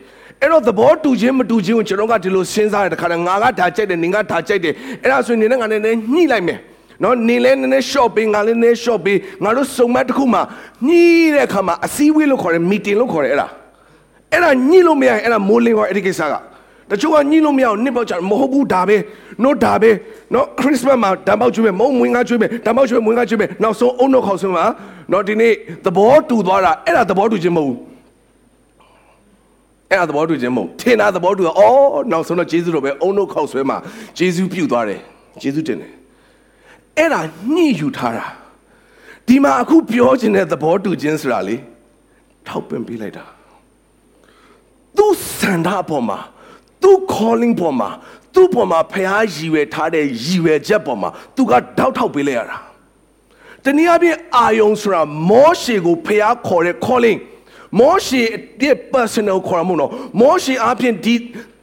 [0.41, 5.81] အဲ့တော့သဘောတူခြင်းမတူခြင်းကိုကျွန်တော်ကဒီလိုစဉ်းစားရတဲ့ခါကျငါကဒါကြိုက်တယ်နင်ကဒါကြိုက်တယ်အဲ့ဒါဆိုရင်နင်နဲ့ငါနဲ့
[6.13, 6.59] ညှိလိုက်မယ်
[7.03, 10.41] နော်နင်လည်းနည်းနည်း short ပေးငါလည်းနည်း short ပေးငါတို့စုံမတစ်ခုမှ
[10.87, 13.49] ညှိတဲ့အခါမှာအစည်းအဝေးလို့ခေါ်တယ် meeting လို့ခေါ်တယ်အဲ့ဒါ
[14.33, 16.35] အဲ့ဒါညှိလို့မရရင်အဲ့ဒါမိုးလင်းခေါ်အဲ့ဒီကိစ္စက
[16.91, 18.97] တချို့ကညှိလို့မရအောင်နှစ်ပေါက်ချမဟုတ်ဘူးဒါပဲ
[19.43, 19.91] နော်ဒါပဲ
[20.35, 24.65] နော်ခရစ်စမတ်မှာဓာတ်ပေါက်ကျွေးမယ်မုံမွေးငါကျွေးမယ်ဓာတ်ပေါက်ကျွေးမွေးငါကျွေးမယ်နောက်ဆုံးအုံနှုတ်ခေါက်ဆွမ်းမှာ
[25.13, 25.53] နော်ဒီနေ့
[25.85, 27.79] သဘောတူသွားတာအဲ့ဒါသဘောတူခြင်းမဟုတ်ဘူး
[29.91, 33.77] အဲ့ဒါသဘောတူခြင်းမဟုတ်ထင်တာသဘောတူတာအော်နောက်ဆုံးတော့ဂျေဇုတော်ပဲအုံနှုတ်ခေါက်ဆွဲမှာ
[34.19, 35.01] ဂျေဇုပြုတ်သွားတယ်
[35.43, 35.93] ဂျေဇုတင်တယ်
[36.99, 37.21] အဲ့ဒါ
[37.55, 38.27] ညှိယူထားတာ
[39.27, 41.57] ဒီမှာအခုပြောခြင်းတဲ့သဘောတူခြင်းဆိုတာလေ
[42.47, 43.25] ထောက်ပံ့ပေးလိုက်တာ
[44.97, 45.07] သူ
[45.39, 46.19] စန္ဒအပေါ်မှာ
[46.83, 47.91] သူ calling ပေါ်မှာ
[48.35, 52.59] သူ့ပေါ်မှာဖះရည်ရွယ်ထားတဲ့ရည်ရွယ်ချက်ပေါ်မှာသူကတောက်ထောက်ပေးလိုက်ရတာ
[53.65, 57.19] တနည်းအားဖြင့်အာယုံဆိုတာမောရှေကိုဖះခေါ်တဲ့ calling
[57.81, 58.21] မောရှေ
[58.63, 61.15] ရဲ့ personal ခေါ်ရမို့နော်မောရှေအားဖြင့်ဒီ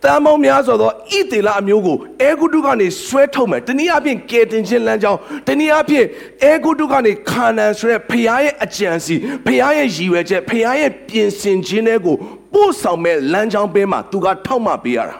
[0.04, 6.06] တန်ပေါင်းများစွာသောဣသေလအမျိုးကိုအဲဂုတုကနေဆွဲထုတ်မယ်တနည်းအားဖြင့်ကယ်တင်ခြင်းလမ်းကြောင်းတနည်းအားဖြင့်
[6.44, 9.15] အဲဂုတုကနေခါနန်ဆိုတဲ့ဖခင်ရဲ့အကြံစီ
[9.46, 12.15] ဖခင်ရဲ့ရည်ရွယ်ချက်ဖခင်ရဲ့ပြင်ဆင်ခြင်းတွေကို
[12.60, 15.15] ပို့ဆောင်မဲ့လမ်းကြောင်းပေးမှာသူကထောက်မှပေးရတာ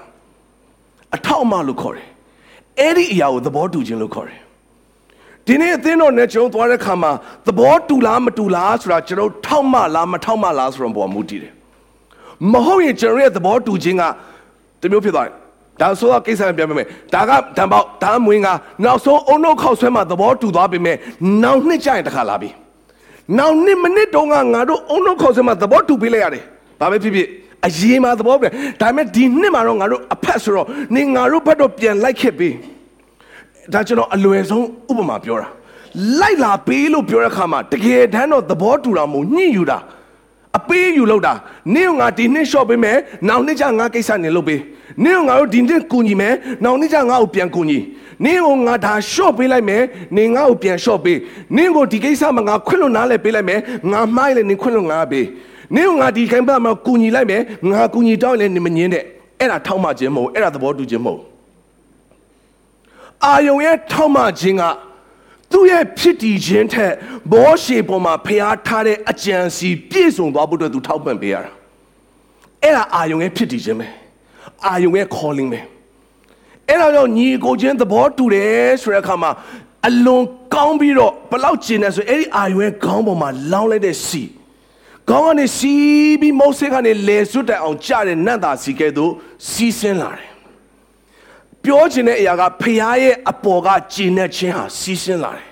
[1.16, 2.08] အထောက်အမလို့ခေါ်တယ်
[2.80, 4.40] အဲ့ဒီအရာကိုသဘောတူခြင်းလို့ခေါ်တယ်
[5.46, 7.12] ဒီနေ့အသင်းတော်နဲ့ကျွန်တော်သွားတဲ့ခါမှာ
[7.48, 11.54] သဘောတူလားမတူလားဆိုတာကျွန်တော်ထောက်မှလားမထောက်မှလားဆိုတော့ပေါ်မူတည်တယ်
[12.52, 14.04] မဟုတ်ရင်ကျွန်တော်ရဲ့သဘောတူခြင်းက
[14.82, 15.34] တမျိုးဖြစ်သွားတယ်
[15.82, 18.48] ဒါဆိုတော့ကိစ္စပြန်ပြမယ်ဒါကတံပေါက်ဒါမွေးက
[18.84, 20.96] နောက်ဆုံးအုံနှုတ်ခောက်ဆွဲမှာသဘောတူသွားပြီမဲ့
[21.44, 22.50] နောက်နှစ်ကျရင်တခါလာပြီ
[23.38, 26.46] နောက်နှစ်မိနစ်တုန်းကငါတို့အုံနှုတ်ခောက်ဆွဲမှာသဘောတူပေးလိုက်ရတယ်
[26.80, 27.28] ဘာပဲဖြစ်ဖြစ်
[27.68, 28.48] အရေးမှာသဘောပဲ
[28.82, 32.50] ဒါပေမဲ့ဒီနှစ်မှာတော့ငါတို့အဖက်ဆိုတော့နေငါတို့ဘက်တော့ပြန်လိုက်ခဲ့ပြီ
[33.74, 35.48] ဒါကျွန်တော်အလွယ်ဆုံးဥပမာပြောတာ
[36.20, 39.80] လိုက်လာပေးလို့ပြောတဲ့အခါမှာတကယ်တမ်းတော့သဘောတူတာမဟုတ်ညှိယူတာ
[40.58, 41.34] အပေးယူလောက်တာ
[41.76, 44.62] နင့်ငါဒီနှစ်လျှော့ပေးမယ်နောက်နှစ်ကျငါကိစ္စနေလုပ်ပေး
[45.04, 47.80] နင့်ငါတို့ဒီနှစ်ကူညီမယ်နောက်နှစ်ကျငါ့ကိုပြန်ကူညီ
[48.26, 49.84] နင့်ကိုငါဒါလျှော့ပေးလိုက်မယ်
[50.18, 51.18] နင်ငါ့ကိုပြန်လျှော့ပေး
[51.56, 53.60] နင့်ကိုဒီကိစ္စမှာငါခွင့်လွတ်နားလဲပေးလိုက်မယ်
[53.92, 55.26] ငါမှားလဲနင်ခွင့်လွတ်ငါပေး
[55.76, 59.04] နင့်ငါဒီခိုင်ပတ်မှာကူညီလိုက်မယ်ငါကူညီတောင်းရင်လည်းနင်မငင်းတဲ့
[59.40, 61.22] အဲ့ဒါထောက်မှခြင်းမဟုတ်အဲ့ဒါသဘောတူခြင်းမဟုတ်
[63.26, 64.64] အာယုံရဲ့ထောက်မှခြင်းက
[65.52, 66.94] သူ့ရဲ့ဖြစ်တည်ခြင်းထက်
[67.32, 71.52] ဘောရှေပေါ်မှာဖျားထားတဲ့အကြံစီပြည့်စုံသွားဖို့အတွက်သူထောက်ပံ့ပေးရတာ
[72.64, 73.88] အဲ့ဒါအာယုံရဲ့ဖြစ်တည်ခြင်းပဲ
[74.66, 75.60] အာယုံရဲ့ calling ပဲ
[76.68, 79.32] အဲ့ဒါကြောင့်ညီကိုချင်းသဘောတူတယ်ဆိုတဲ့အခါမှာ
[79.88, 80.24] အလွန်
[80.56, 84.24] ကောင်းပြီးတော့ဘလောက်ကျင်တယ်ဆိုအဲ့ဒီအာယုံရဲ့ခေါင်းပေါ်မှာလောင်းလိုက်တဲ့စီ
[85.10, 89.12] ခေါင်းကနေစီးပြီးမောဆေကနေလေစွတ်တိုင်အောင်ကြတဲ့နတ်သားစီကဲ့သို့
[89.50, 90.30] စီးဆင်းလာတယ်
[91.64, 95.48] ပြောချင်တဲ့အရာကဖခင်ရဲ့အပေါ်ကကျင်တဲ့ခြင်းဟာစီးဆင်းလာတယ်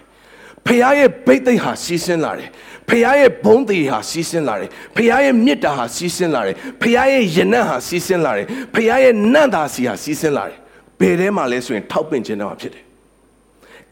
[0.66, 2.50] ဖခင်ရဲ့ဘိတ်သိက်ဟာစီးဆင်းလာတယ်
[2.90, 10.58] ဖခင်ရဲ့ဘုံသေးဟာစီးဆင်းလာတယ်ဖခင်ရဲ့မေတ္တာဟာစီးဆင်းလာတယ်ဖခင်ရဲ့ယနံ့ဟာစီးဆင်းလာတယ်ဖခင်ရဲ့နန့်တာစီဟာစီးဆင်းလာတယ်
[11.00, 12.84] ဘယ်ထဲမှာလဲဆိုရင်ထောက်ပင့်ခြင်းတော့ဖြစ်တယ်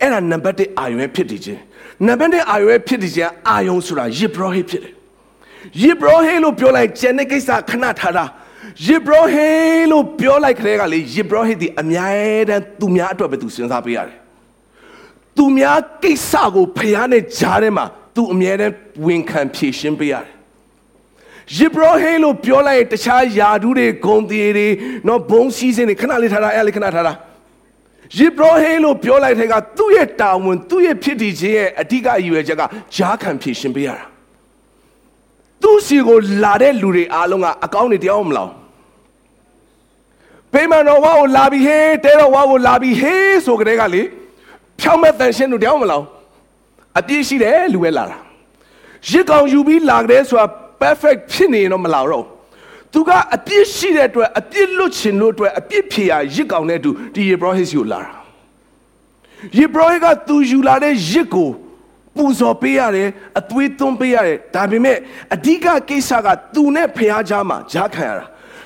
[0.01, 1.61] အဲ့ဒါနံပါတ်1အာယုံဖြစ်တည်ခြင်း
[2.07, 4.94] နံပါတ်1အာယုံဖြစ်တည်ခြင်းအာယုံဆိုတာယေဘရဟိဖြစ်တယ်
[5.81, 8.25] ယေဘရဟိလို့ပြောလိုက်ကျန်တဲ့ကိစ္စခဏထားတာ
[8.85, 9.49] ယေဘရဟိ
[9.91, 14.17] လို့ပြောလိုက်ခရဲကလေယေဘရဟိဒီအများတန်းသူများအတွက်ပဲသူစဉ်းစားပေးရတယ်
[15.37, 18.73] သူများကိစ္စကိုဖျားနဲ့ကြားထဲမှာသူအမြဲတမ်း
[19.05, 20.31] ဝန်ခံဖြေရှင်းပေးရတယ်
[21.57, 24.67] ယေဘရဟိလို့ပြောလိုက်တခြားယာဒူးတွေဂုံတီတွေ
[25.07, 27.13] နော်ဘုံစည်းစင်းတွေခဏလေးထားတာအဲ့လေးခဏထားတာ
[28.17, 32.61] ယေဘရဟိလို့ပြောလိုက်တဲ့ကသူ့ရဲ့တာဝန်သူ့ရဲ့ဖြစ်တည်ခြင်းရဲ့အဓိကအယူအချက်က
[32.95, 34.05] ဂျားခံဖြေရှင်းပေးရတာ
[35.61, 38.51] သူ့စီကိုလာတဲ့လူတွေအားလုံးကအကောင်းတွေတရားမလောင်
[40.53, 44.01] ပေမန်တော်ဝါကိုလာပြီးဟေးတဲတော်ဝါကိုလာပြီးဟေးဆိုကြတဲ့ကလေ
[44.79, 46.05] ဖြောင်းမဲ့တန်ရှင်းတို့တရားမလောင်
[46.99, 48.17] အပြည့်ရှိတယ်လူပဲလာတာ
[49.09, 50.45] ရစ်ကောင်ယူပြီးလာကြတဲ့ဆိုတာ
[50.81, 52.25] perfect ဖြစ်နေရင်တော့မလာတော့
[52.93, 58.13] သူကအပြစ်ရှိတဲ့အတွက်အပြစ်လွတ်ချင်လို့အတွက်အပြစ်ဖြေရရစ်ကောင်တဲ့သူဒီယေဘရဟိတ်ကိုလာတာ
[59.57, 61.49] ယေဘရဟိတ်ကသူယူလာတဲ့ရစ်ကို
[62.15, 63.07] ပူဇော်ပေးရတယ်
[63.39, 64.97] အသွေးသွင်းပေးရတယ်ဒါပေမဲ့
[65.35, 68.25] အဓိကကိစ္စကသူနဲ့ဖះကြားမှာကြားခံရတာ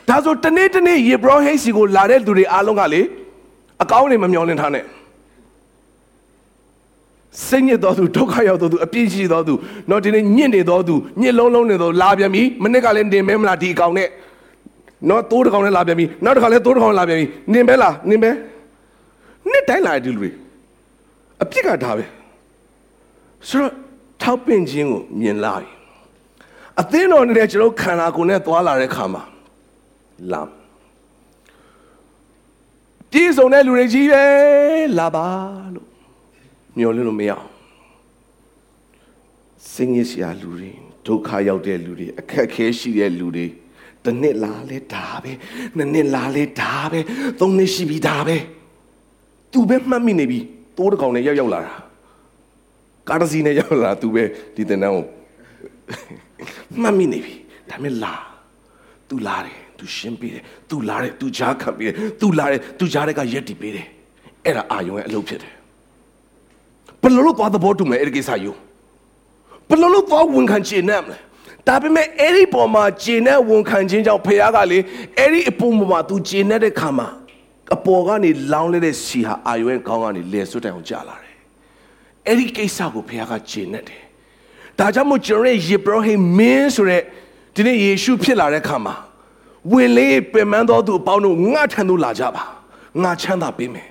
[0.09, 3.01] ဒါဆိုတနေ့တနေ့ယေဘရဟိတ်စီကိုလာတဲ့လူတွေအားလုံးကလေ
[3.83, 4.85] အကောင်းတွေမမျောလင့်ထားနဲ့
[7.47, 9.53] စိတ်ညစ်တော်သူဒုက္ခရောက်တော်သူအပြည့်ရှိတော်သူ
[9.89, 14.09] တော့ဒီနေ့ညစ်နေတော်သူညစ်လုံးလုံးနေတော်လာပြန်ပြီမနစ်ကလည်းတင်မဲမလားဒီအကောင်နဲ့
[15.09, 18.31] နော်တိုးတစ်ကောင်နဲ့လာပြန်ပြီနောက်တစ်ခါလည်းတိုးတစ်ကောင်လာပြန်ပြီနင်ပဲလားနင်ပဲ
[19.49, 20.29] နှစ်တိုင်းလာဒီလူတွေ
[21.43, 22.05] အပြစ်ကဒါပဲ
[23.47, 23.73] ဆိုတော့
[24.21, 25.69] ထောက်ပင့်ခြင်းကိုမြင်လာပြီ
[26.81, 29.23] အသင်းတော်နေတဲ့ကျွန်တော်ခန္ဓာကိုယ်နဲ့သွားလာတဲ့ခါမှာ
[30.31, 30.41] လာ
[33.11, 34.23] ပြည့်စုံတဲ့လူတွေကြီးပဲ
[34.99, 35.27] လာပါ
[35.73, 35.87] လို့
[36.77, 37.47] မျောလင်းလို့မရအောင်
[39.71, 40.71] စင်ရစရာလူတွေ
[41.05, 43.47] ဒုက္ခရောက်တဲ့လူတွေအခက်ခဲရှိတဲ့လူတွေ
[44.03, 45.31] တစ်နှစ်လာလဲဒါပဲ
[45.77, 46.99] နှစ်နှစ်လာလဲဒါပဲ
[47.39, 48.37] သုံးနှစ်ရှိပြီဒါပဲ
[49.51, 50.39] သူပဲမှတ်မိနေပြီ
[50.77, 51.73] တိုးတကောင်နဲ့ရောက်ရောက်လာတာ
[53.09, 54.23] ကားတစ်စီးနဲ့ရောက်လာသူပဲ
[54.55, 55.05] ဒီတင်တန်းကို
[56.81, 57.33] မှတ်မိနေပြီ
[57.69, 58.13] ဒါမဲ့လာ
[59.09, 63.87] သူလာတယ်သူရှင်းပေးတယ်သူလာတယ်သူကြားခံပေးတယ်သူလာတယ်သူကြားတဲ့ကရက်တီပေးတယ်
[64.45, 65.53] အဲ့ဒါအာယုံရဲ့အလုပ်ဖြစ်တယ်
[67.01, 68.55] ဘယ်လိုလုပ်သွားသဘောတူမလဲအဲ့ဒီကိစ္စယုံ
[69.69, 71.17] ဘယ်လိုလုပ်သွားဝန်ခံချေနဲ့မလဲ
[71.67, 74.79] ဒါပေမဲ့အဲ့ဒီပုံမှာဂျင်းနဲ့ဝန်ခံခြင်းကြောင့်ဖခင်ကလေ
[75.17, 77.07] အဲ့ဒီအပုံမှာ तू ဂျင်းနဲ့တဲ့ခါမှာ
[77.75, 81.28] အပေါ်ကနေလောင်းလဲတဲ့စီဟာအာယုံရဲ့ခေါင်းကနေလဲဆွတ်တိုင်အောင်ကြာလာတယ်
[82.27, 84.03] အဲ့ဒီကိစ္စကိုဖခင်ကဂျင်နဲ့တယ်
[84.79, 87.01] ဒါကြောင့်မို့ကျွန်တော်ရဲ့ယေဘရဟိမင်းဆိုတဲ့
[87.55, 88.95] ဒီနေ့ယေရှုဖြစ်လာတဲ့ခါမှာ
[89.71, 92.43] ဝင်လေးပင်ပန်းတော်သူအပေါင်းတို့ငါထံသို့လာကြပါ
[93.03, 93.87] ငါချမ်းသာပေးမယ်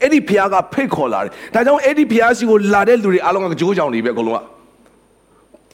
[0.00, 4.44] အဲ့ဒီဖခင်ကဖိတ်ခေါ်လာတယ်ဒါကြောင့်အဲ့ဒီဖခင်စီကိုလာတဲ့လူတွေအားလုံးကကြောကြောင်တွေပဲအကုန်လုံးက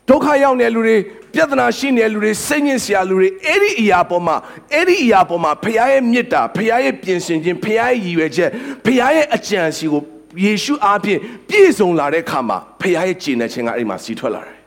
[0.09, 0.97] ဒုက္ခရောက်နေတဲ့လူတွေ
[1.35, 4.37] ပြဿနာရှိနေတဲ့လူတွေစိတ်ညစ်စရာလူတွေအဲ့ဒီအရာပေါ်မှာ
[4.73, 8.51] အဲ့ဒီအရာပေါ်မှာဖခင်ရဲ့မေတ္တာဖခင်ရဲ့ပြင်ဆင်ခြင်းဖခင်ရဲ့ရည်ရွယ်ချက်
[8.85, 10.03] ဖခင်ရဲ့အကြံစီကို
[10.45, 14.59] ယေရှုအားဖြင့်ပြည့်စုံလာတဲ့အခါမှာဖခင်ရဲ့ကျင့်တဲ့ခြင်းကအဲ့ဒီမှာစီးထွက်လာတယ်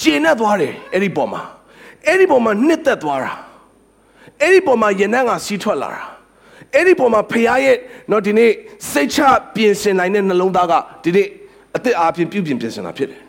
[0.00, 1.42] ကျင့်နဲ့သွားတယ်အဲ့ဒီပေါ်မှာ
[2.06, 3.32] အဲ့ဒီပေါ်မှာနှစ်သက်သွားတာ
[4.40, 6.02] အဲ့ဒီပေါ်မှာယဉ်နှံ့ကစီးထွက်လာတာ
[6.74, 7.76] အဲ့ဒီပုံမှာဖခင်ရဲ့
[8.10, 8.50] တော့ဒီနေ့
[8.92, 9.18] စိတ်ချ
[9.54, 10.72] ပြင်ဆင်နိုင်တဲ့နှလုံးသားက
[11.04, 11.28] ဒီနေ့
[11.76, 13.20] အသက်အားဖြင့်ပြုပြင်ပြင်ဆင်တာဖြစ်တယ်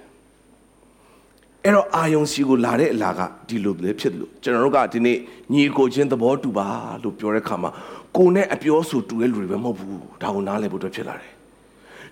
[1.64, 5.18] အဲ့တော့အာယုံစီကိုလာတဲ့အလာကဒီလိုပဲဖြစ်တယ်လို့ကျွန်တော်တို့ကဒီနေ့
[5.54, 6.68] ညီကိုချင်းသဘောတူပါ
[7.04, 7.72] လို့ပြောတဲ့ခါမှာ
[8.18, 11.32] ကိုနဲ့အပြောဆိုတူတဲ့လူတွေပဲမဟုတ်ဘူးဒါကိုနားလည်ဖို့အတွက်ဖြစ်လာတယ်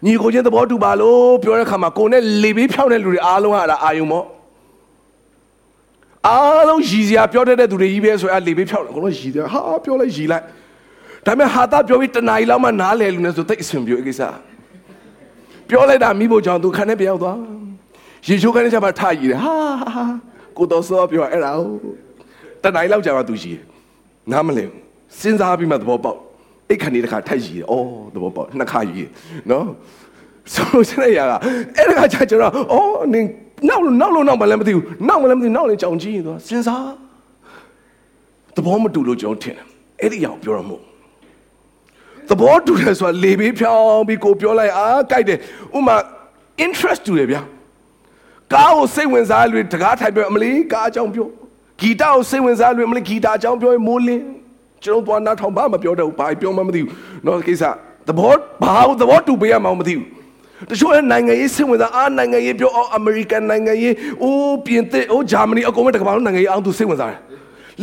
[0.05, 4.25] ညီကိုချင်းသဘောတူပါလို့ပြောတဲ့ခါမှာကိုနဲ့လေဘေးဖြောင်းတဲ့လူတွေအားလုံးကအာယုံမော့
[6.27, 10.43] အားလုံးရည်စရာပြောတတ်တဲ့သူတွေကြီးပဲဆိုရင်လေဘေးဖြောင်းတယ်ကိုတော့ရည်စရာဟာပြောလိုက်ရည်လိုက်
[11.25, 14.21] ဒါပေမဲ့ဟာတာပြောပြီးတနားရီလောက်မှနားလည်လူနဲ့ဆိုတိတ်အဆင်ပြေကိစ္စ
[15.69, 17.37] ပြောလိုက်တာမိဖို့ကြောင့်သူခန်းထဲပြောင်းသွား
[18.27, 19.53] ရေချိုးခန်းထဲကျမှထားရည်တယ်ဟာ
[19.95, 20.03] ဟာ
[20.57, 21.51] ကိုတော်စောပြောအဲ့ဒါ
[22.63, 23.57] တနားရီလောက်ကြာမှသူရည်
[24.31, 24.69] နားမလည်
[25.19, 26.19] စဉ်းစားပြီးမှသဘောပေါက်
[26.69, 27.75] အိတ်ခဏလေးတစ်ခါထိုက်ရည်တယ်ဩ
[28.13, 29.07] သဘောပေါက်နှစ်ခါရည်
[29.49, 29.65] နော်
[30.53, 31.37] ဆိုလို့ရှိရတာ
[31.77, 32.77] အဲ့ဒါကကြာကျွန်တော်ဩ
[33.13, 33.25] နင်
[33.69, 36.91] နောက်လို့နောက်လို့နောက်မှလည်းမသိဘူးနောက်မှလည်းမသိနောက်လည်းကြောင်ကြီးသွားစဉ်းစား
[38.55, 39.65] သဘောမတူလို့ကျွန်တော်ထင်တယ်
[40.01, 40.81] အဲ့ဒီအောင်ပြောရမို့
[42.29, 45.39] သဘောတူတယ်ဆိုတာလေဘေးဖြောင်းပြီးကိုပြောလိုက်အာကြိုက်တယ်
[45.77, 45.95] ဥမာ
[46.65, 47.41] interest တူတယ်ဗျာ
[48.53, 51.27] ကားကိုစိတ်ဝင်စားလို့တကားထိုင်ပြောအမလီကားအကြောင်းပြော
[51.79, 54.25] ဂီတကိုစိတ်ဝင်စားလို့အမလီဂီတအကြောင်းပြောရင်မိုးလင်း
[54.84, 56.90] ကျွန်တော်သွားနားထောင်ဘာမပြောတော့ဘူးဘာပြောမှမသိဘူး
[57.24, 57.64] เนาะကိစ္စ
[58.08, 60.06] သဘောဘာသဘောတူပေးရမှမသိဘူး
[60.70, 67.20] တချို့နိုင်ငံရေးစိတ်ဝင်စားအာနိုင်ငံရေးပြောအော်အမေရိကန်နိုင်ငံရေးအိုးပြင်သစ်အိုးဂျာမနီအကုန်လုံးတကမ္ဘာလုံးနိုင်ငံရေးအောင်သူစိတ်ဝင်စားတယ်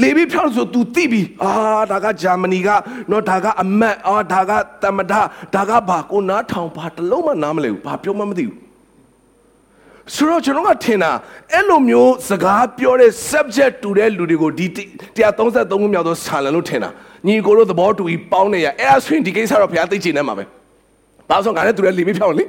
[0.01, 1.51] လေပြီးဖြောင်းဆို तू သိပြီအာ
[1.91, 2.69] ဒါကဂျာမနီက
[3.11, 4.51] နော်ဒါကအမတ်အာဒါက
[4.83, 5.13] တမဒ
[5.55, 8.57] ဒါကဘာကိုနားထောင်ဘာတလုံးမှနားမလဲဘူးဘာပြောမှမသိဘူး
[10.14, 11.10] ဆိုတော့ကျွန်တော်ကထင်တာ
[11.52, 14.66] အဲ့လိုမျိုးစကားပြောတဲ့ subject တူတဲ့လူတွေကိုဒီ
[15.16, 16.90] 133ခုမြောက်သောဆာလံလို့ထင်တာ
[17.26, 20.44] ညီကိုတို့သဘောတူပြီးပေါင်းနေရအဲ့ဒါဆိုရင်ဒီကိစ္စတော့ဘုရားသိချင်နေမှာပဲ
[21.28, 22.44] ဘာလို့ဆိုငါနဲ့သူလည်းလီပြီးဖြောင်းလေ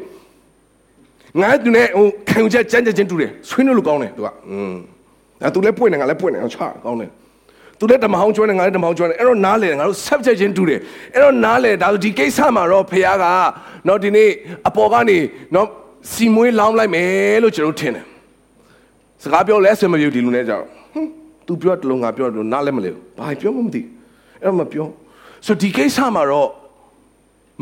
[1.41, 4.73] ငါသူနဲ့ဟိုခံယူချက်ကြမ်းကြမ်းချင်းတူတယ်ဆွေးနွေးလို့ကောင်းတယ်သူကอืม
[5.41, 7.09] အဲသူလည်းပွင့်နေငါလည်းပွင့်နေအောင်ချကောင်းတယ်
[7.79, 10.79] သူလည်းဓမ္မဟောင်းကျွမ်းနေငါလည်းဓမ္မဟောင်းကျွမ်းနေအဲ့တော့နားလေငါတို့ subject ချင်းတူတယ်
[11.13, 13.25] အဲ့တော့နားလေဒါဆိုဒီကိစ္စမှာတော့ဖခင်က
[13.87, 14.29] နော်ဒီနေ့
[14.67, 15.17] အပေါ်ကနေ
[15.55, 15.67] နော်
[16.12, 18.04] စီမွေးလောင်းလိုက်မယ်လို့ကျွန်တော်ထင်တယ်
[19.22, 21.08] စကားပြောလဲဆွေမပြေဒီလူနဲ့ကြောက်ဟွန်း
[21.46, 23.80] तू ပြောတလုံးငါပြောတလုံးနားလည်းမလဲဘူးဘာပြောမှမသိ
[24.42, 24.86] အဲ့တော့မပြော
[25.46, 26.48] ဆိုဒီကိစ္စမှာတော့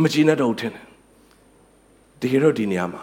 [0.03, 0.85] မကြည့်နဲ့တော့ထင်တယ်
[2.21, 3.03] တကယ်တော့ဒီနေရာမှာ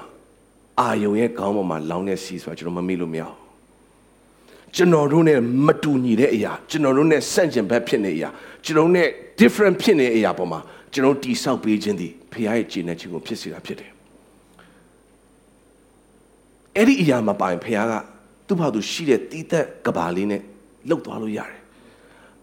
[0.80, 3.38] အာယုံရဲ့ခေါင်းပေါ်မှာလောင်းတဲ့စီဆိုတာကျွန်တော်မမေ့လို့မရဘူး
[4.76, 5.34] ကျွန်တော်တို့ ਨੇ
[5.66, 8.30] မတူညီတဲ့အရာကျွန်တော်တို့ ਨੇ ဆန့်ကျင်ဘက်ဖြစ်နေတဲ့အရာ
[8.66, 9.04] ကျွန်တော်တို့ ਨੇ
[9.40, 10.60] different ဖြစ်နေတဲ့အရာပေါ်မှာ
[10.94, 13.92] ကျွန်တော်တိဆောက်ပေးခြင်းသည်ဖခင်ရဲ့ကျင့်တဲ့ခြင်းကိုဖြစ်စေတာဖြစ်တယ်
[16.79, 17.95] အဲ့ဒီအရာမှာပိုင်ဖခင်က
[18.47, 20.43] သူ့ဘာသူရှိတဲ့တီးသက်ကဘာလေးနဲ့
[20.89, 21.61] လှုပ်သွားလို့ရတယ်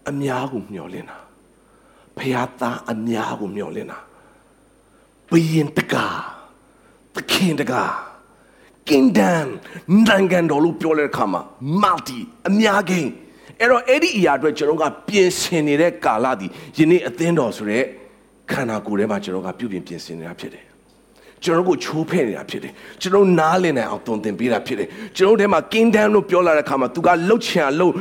[0.08, 1.18] အများကိုမျှော်လင့်တာ
[2.18, 3.98] ဖခင်သားအများကိုမျှော်လင့်တာ
[5.30, 6.06] ဘယင်တကာ
[7.14, 7.84] သခင်တကာ
[8.88, 9.46] kingdom
[10.06, 11.42] နိုင်ငံတော်လို့ပြောတဲ့အခါမှာ
[11.82, 13.08] multi အများကြီး
[13.58, 16.46] အဲ့တော့အဲ့ဒီအရာအတွက်ကျွန်တော်ကပြင်ဆင်နေတဲ့ကာလဒီ
[16.76, 17.84] ယနေ့အသင်းတော်ဆိုတဲ့
[18.52, 20.64] ခန္ဓာကိုယ်ထဲမှာကျွန်တော်ကပြုပြင်ပြင်ဆင်နေတာဖြစ်တယ်
[21.44, 27.92] ကျွန်တော်ကိုချိုးဖဲ့နေတာဖြစ်တယ်ကျွန်တော်နားလည်နိုင်အောင်တုံသင်ပေးတာဖြစ်တယ်ကျွန်တော်ထဲမှာ kingdom လို့ပြောလာတဲ့အခါမှာသူကလှုပ်ချင်အောင်လှုပ်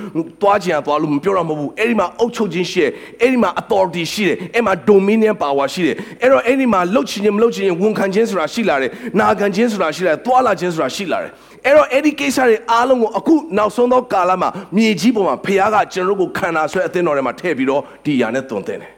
[0.42, 11.32] သွားချင်အောင်သွားလို့မပြောတော့မဟုတ်ဘူးအဲ့ဒီမှာအုပ်ချုပ်ခြင်းရှိတယ်အဲ့ဒီမှာ authority ရှိတယ်အဲ့မှာ dominion power ရှိတယ်အဲ့တော့အဲ့ဒီမှာလှုပ်ချင်ခြင်းမလှုပ်ချင်ခြင်းဝန်ခံခြင်းဆိုတာရှိလာတယ်နာခံခြင်းဆိုတာရှိလာတယ်သွားလာခြင်းဆိုတာရှိလာတယ်
[11.66, 18.95] အဲ့တော့အဲ့ဒီကိစ္စတွေအားလုံးကိုအခုနောက်ဆုံးသောကာလမှာမြေကြီးပေါ်မှာဖခင်ကကျွန်တော်တို့ကိုခန္ဓာဆွဲအသင်းတော်ထဲမှာထည့်ပြီးတော့ဒီຢာနဲ့တုံသင်တယ်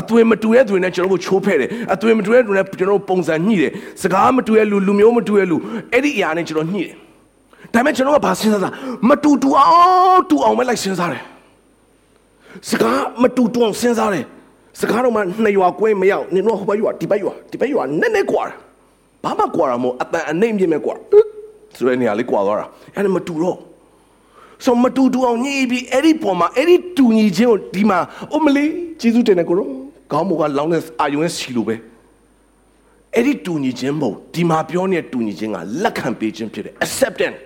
[0.00, 5.56] အသွင်မတူတဲ့သူတွေနဲ့ကျွန်တော်တို့ချိုးဖဲ့တယ်အသွင်မတူတဲ့သူတွေနဲ့ကျွန်တော်တို့ပုံစံညှိတယ်စကားမတူတဲ့လူလူမျိုးမတူတဲ့လူ
[5.92, 6.96] အဲ့ဒီအရာနဲ့ကျွန်တော်ညှိတယ်
[7.74, 8.70] ဒါပေမဲ့ကျွန်တော်ကဘာစဉ်းစားတာ
[9.08, 9.68] မတူတူအော
[10.12, 11.22] င်တူအောင်ပဲလိုက်စဉ်းစားတယ်
[12.68, 14.24] စကားမတူတူအောင်စဉ်းစားတယ်
[14.80, 18.42] စကားတော့မှနှစ်ရွာကွဲမရောက်နင်တို့ဟိုဘက်ရွာဒီဘက်ရွာဒီဘက်ရွာနည်းနည်းကွာ
[19.24, 20.94] ဘာမှကွာတာမဟုတ်အတန်အနှိမ့်ပြင်းမဲ့ကွာ
[21.76, 23.58] ဆိုတဲ့နေရာလေးကွာသွားတာအဲ့ဒါမတူတော့
[24.64, 27.98] ဆိုမတူတူအောင်ညှိပြီးအဲ့ဒီပေါ်မှာအဲ့ဒီတူညီခြင်းကိုဒီမှာ
[28.32, 29.66] အိုမလေးကျေးဇူးတင်တယ်ကိုရော
[30.11, 31.75] ခေါင်းပေါ်ကလောင်းတဲ့အာယုံရဲ့စီလိုပဲ
[33.15, 37.37] အဲ့ဒီတူညီခြင်းမဟုတ်ဒီမှာပြောနေတဲ့တူညီခြင်းကလက်ခံပေးခြင်းဖြစ်တယ် acceptance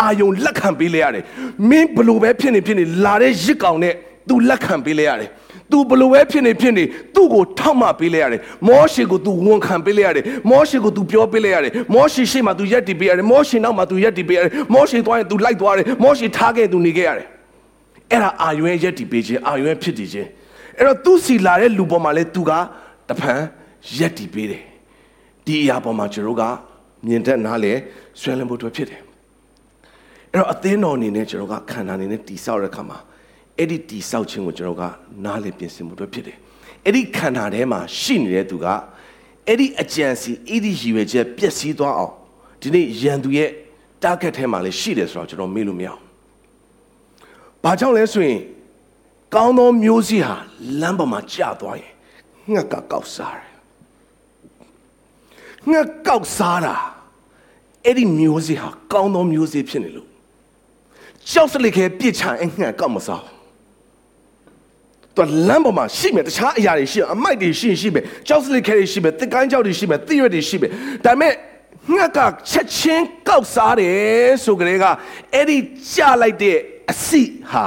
[0.00, 1.24] အာယုံလက်ခံပေးလိုက်ရတယ်
[1.70, 3.94] မင်းဘလို့ပဲဖြစ်နေဖြစ်နေလာတဲ့ရစ်ကောင်နဲ့
[4.28, 5.30] तू လက်ခံပေးလိုက်ရတယ်
[5.70, 17.26] သူဘလို့ပဲဖြစ်နေဖြစ်နေသူ့ကိုထောက်မှပေးလိုက်ရတယ်မောရှေကို तू ဝန်ခံပေးလိုက်ရတယ်မောရှေကို तू ပြောပေးလိုက်ရတယ်မောရှေရှေ့မှာ तू ရက်တည်ပေးရတယ်မောရှေနောက်မှာ तू ရက်တည်ပေးရတယ်မောရှေသွားရင် तू လိုက်သွားတယ်မောရှေထားခဲ့ तू နေခဲ့ရတယ်
[18.10, 20.28] အဲ့ဒါအာယွဲရက်တည်ပေးခြင်းအာယွဲဖြစ်တည်ခြင်း
[20.77, 22.51] အဲ့တော့သူစီလာတဲ့လူပေါ်မှာလဲ तू က
[23.09, 23.41] တဖန်
[23.97, 24.63] ရက်တည်ပေးတယ်
[25.45, 26.43] ဒီအရာပေါ်မှာကျွန်တော်က
[27.05, 27.73] မြင်တတ်နားလဲ
[28.19, 29.01] ဆွဲလန်းဖို့အတွက်ဖြစ်တယ်
[30.31, 32.97] အဲ့တော့အသင်းတော်အနေနဲ့ကျွန်တော်ကခန္ဓာအနေနဲ့တည်ဆောက်တဲ့အခါမှာ
[33.57, 34.83] အဲ့ဒီတိဆောက်ခြင်းကိုကျွန်တော်က
[35.25, 36.37] နားလည်ပြင်ဆင်မှုတို့ဖြစ်တယ်
[36.85, 38.65] အဲ့ဒီခန္ဓာထဲမှာရှိနေတဲ့သူက
[39.47, 42.13] အဲ့ဒီအကြံစီအဲ့ဒီရည်ရွယ်ချက်ပျက်စီးသွားအောင်
[42.61, 43.49] ဒီနေ့ရန်သူရဲ့
[44.03, 46.01] target ထဲမှာလည်းရှိတယ်ဆိုတော့ကျွန်တော်မေ့လို့မရအောင်
[47.63, 48.39] ဘာကြောင့်လဲဆိုရင်
[49.35, 50.35] ကောင်းသောမျိုးစေ့ဟာ
[50.81, 51.91] လမ်းပေါ်မှာကျသွားရင်
[52.51, 53.47] ငှက်ကကောက်စားတယ်
[55.69, 56.75] ငှက်ကောက်စားတာ
[57.85, 60.09] အဲ့ဒီမျိုးစေ့ဟာကောင်းသောမျိုးစေ့ဖြစ်နေလို့
[61.31, 63.37] ကြောက်စလိခဲပြစ်ချအဲ့ငှက်ကောက်မစားဘူး
[65.15, 70.71] သူလမ်းပေါ်မှာရှိမယ်တခြားအရာတွေရှိအမိုက်တွေရှိရှိမယ်ကြောက်စလစ်ခဲတွေရှိမယ်တစ်ကိုင်းကြောက်တွေရှိမယ်တိရွက်တွေရှိမယ်
[71.05, 71.33] ဒါပေမဲ့
[71.93, 74.85] ငှက်ကချက်ချင်းကောက်စားတယ်ဆိုကြတဲ့က
[75.33, 75.57] အဲ့ဒီ
[75.93, 76.57] ကြလိုက်တဲ့
[76.91, 77.65] အစီဟာ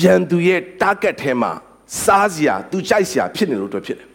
[0.00, 1.52] ရန်သူရဲ့ target ထဲမှာ
[2.02, 4.08] စားစရာသူကြိုက်စရာဖြစ်နေလို့တော့ဖြစ်တယ်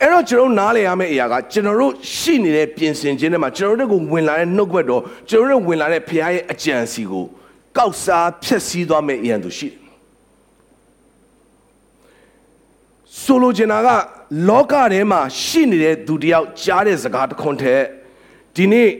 [0.00, 7.24] အဲ့တော့ကျွန်တော်နားလည်ရမယ့်အရာကကျွန်တော်တို့ရှိနေတဲ့ပြင်ဆင်ခြင်းထဲမှာကျွန်တော်တို့ကိုဝင်လာတဲ့နှုတ်ဘက်တော့ကျွန်တော်တို့ဝင်လာတဲ့ဖခင်ရဲ့အကြံစီကို
[7.76, 9.78] ကောက်စားဖျက်ဆီးသွားမယ့်အရန်သူရှိတယ်
[13.22, 13.88] ဆိုလိုချင်တာက
[14.48, 17.86] လောကထဲမှာရှိနေတဲ့သူတယောက်ကြားတဲ့စကားတစ်ခွန်းတည်း
[18.56, 18.90] ဒီနေ့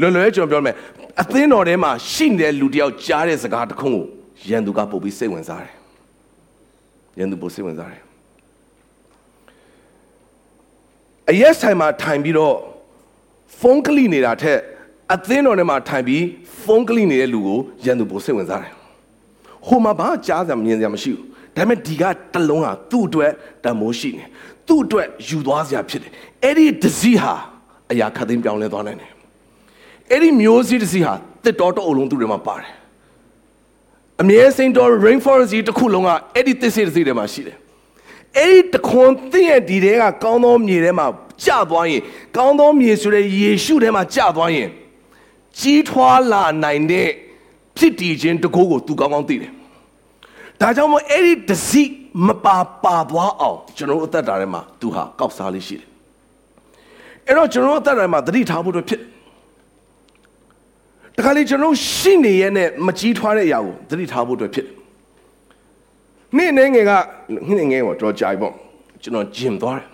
[0.00, 0.74] လွယ်လွယ်ကျွန်တော်ပြောမယ်
[1.22, 4.06] အသင်းတော်ထဲမှာရှိနေတဲ့လူတယောက်ကြားတဲ့စကားတစ်ခွန်းကို
[4.48, 5.74] ရန်သူကပုတ်ပြီးစိတ်ဝင်စားတယ်
[7.18, 8.02] ရန်သူပုတ်စိတ်ဝင်စားတယ်
[11.30, 12.56] အရက်ဆိုင်မှာထိုင်ပြီးတော့
[13.60, 14.58] ဖုန်းကလိနေတာထက်
[15.14, 16.24] အသင်းတော်ထဲမှာထိုင်ပြီး
[16.62, 18.72] ဖုန်းကလိနေတဲ့လူကိုရန်သူပုတ်စိတ်ဝင်စားတယ်
[19.66, 21.26] ဟိုမှာဘာကြားစရာမြင်စရာမရှိဘူး
[21.56, 23.32] ဒါပေမဲ့ဒီကတလုံးဟာသူ့အတွက်
[23.64, 24.24] တမိုးရှိနေ
[24.66, 26.12] သူ့အတွက်ယူသွားစရာဖြစ်တယ်
[26.44, 27.34] အဲ့ဒီဒစီဟာ
[27.90, 29.10] အရာခတ်သိမ်းပြောင်းလဲသွားနိုင်တယ်
[30.10, 31.12] အဲ့ဒီမျိုးစည်းဒစီဟာ
[31.44, 32.70] တစ်တော်တော့အလုံးသူတွေမှာပါတယ်
[34.20, 37.56] အမြဲစိန်တော် rainforest ကြီးတစ်ခုလုံးကအဲ့ဒီတစ်စီဒစီတွေမှာရှိတယ်
[38.38, 41.06] အဲ့ဒီတခွန်သင်ရဲ့ဒီတဲကကောင်းသောမြေထဲမှာ
[41.44, 42.02] ကြာသွားရင်
[42.36, 44.68] ကောင်းသောမြေဆိုတဲ့ယေရှုထဲမှာကြာသွားရင်
[45.58, 47.08] ကြီးထွားလာနိုင်တဲ့
[47.76, 49.52] ဖြစ်တည်ခြင်းတကူကိုသူကောင်းကောင်းသိတယ်
[50.60, 51.82] ဒါကြောင့်မို့အဲ့ဒီတစီ
[52.26, 55.86] မပါပါသွားအောင်ကျွန်တော်တို့အသက်တာထဲမှာသူဟာကောက်စားလေးရှိတယ်
[57.26, 59.02] အဲ့တော့ကျွန်တော်တို့အသက်တာထဲမှာသတိထားဖို့အတွက်ဖြစ်တ
[61.24, 64.66] ခါလေကျွန်တော်ရှိနေရတဲ့မကြီးထွားတဲ့အရာကိုသတိထားဖို့အတွက်ဖြစ်
[66.36, 66.92] နေ့နေငယ်က
[67.58, 68.54] နေ့ငယ်ကတော့ကြာပြီပေါ့
[69.02, 69.86] ကျွန်တော်ဂျင်သွားတယ်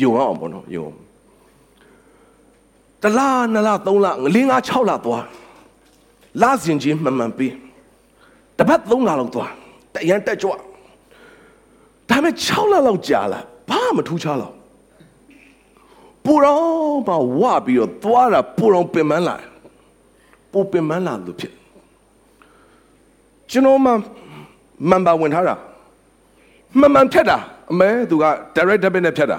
[0.00, 0.86] ယုံအောင်ပေါ့နော်ယုံ
[3.02, 5.24] တလားနှစ်လားသုံးလားလေးငါး၆လသွား
[6.42, 7.54] လာစင်ချင်းမှန်မှန်ပြီး
[8.58, 9.50] တပတ်သုံးလလောက်သွား
[9.94, 10.54] တရန်တက်ကြွဒါ
[12.08, 14.54] ပေမဲ့6လလောက်ကြာလာဘာမှမထူးခြားတော့
[16.24, 19.36] ပူတော့ပါဝပြီးတော့သွားတာပူတော့ပင်မလာ
[20.52, 21.52] ပူပင်မလာလို့ဖြစ်
[23.50, 23.92] ကျွန်တော်မှ
[24.90, 25.54] မန်ပါဝင်ထားတာ
[26.78, 27.38] မှန်မှန်ဖြတ်တာ
[27.72, 28.24] အမဲသူက
[28.56, 29.38] direct debit နဲ့ဖြတ်တာ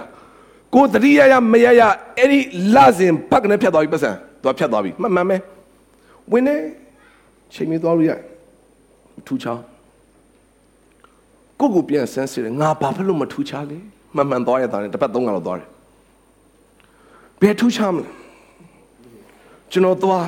[0.74, 1.82] ကိုတတိယရမရရ
[2.17, 2.39] အဲ့ဒီ
[2.76, 5.38] လစဉ်ဘက်ကနေဖြတ်သွားပြီပတ်စံသူကဖြတ်သွားပြီမှန်မှန်ပဲ
[6.32, 6.56] ဝင်နေ
[7.54, 8.12] ချိန်မီသွားလို့ရ
[9.28, 9.63] ထူချောင်း
[11.60, 13.78] ကိုကိုပြန်ဆန်းစစ်တယ်ငါဘာဖြစ်လို့မထူချလဲ
[14.15, 15.69] မှန်မှန်သွားရတာနဲ့တစ်ပတ်သုံးကတော့သွားတယ်
[17.41, 18.06] ဘယ်ထူချမလဲ
[19.71, 20.26] ကျွန်တော်သွား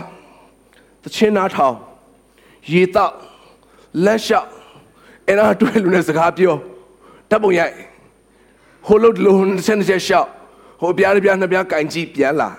[1.03, 1.75] တချင်းနာထောင်
[2.71, 3.13] ရေတောက်
[4.05, 4.47] လက်လျှောက်
[5.27, 6.55] အဲ့ဒါတွေ့လူနဲ့စကားပြော
[7.29, 7.73] တပ်ပုံရိုက်
[8.87, 10.29] ဟိုလို့လုံးဆန်းချက်ရှောက်
[10.81, 12.49] ဟိုပြားပြားနှစ်ပြားကင်ကြည့်ပြန်လာ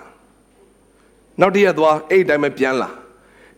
[1.40, 2.88] နောက်တည့်ရက်သွားအဲ့ဒီတိုင်းပဲပြန်လာ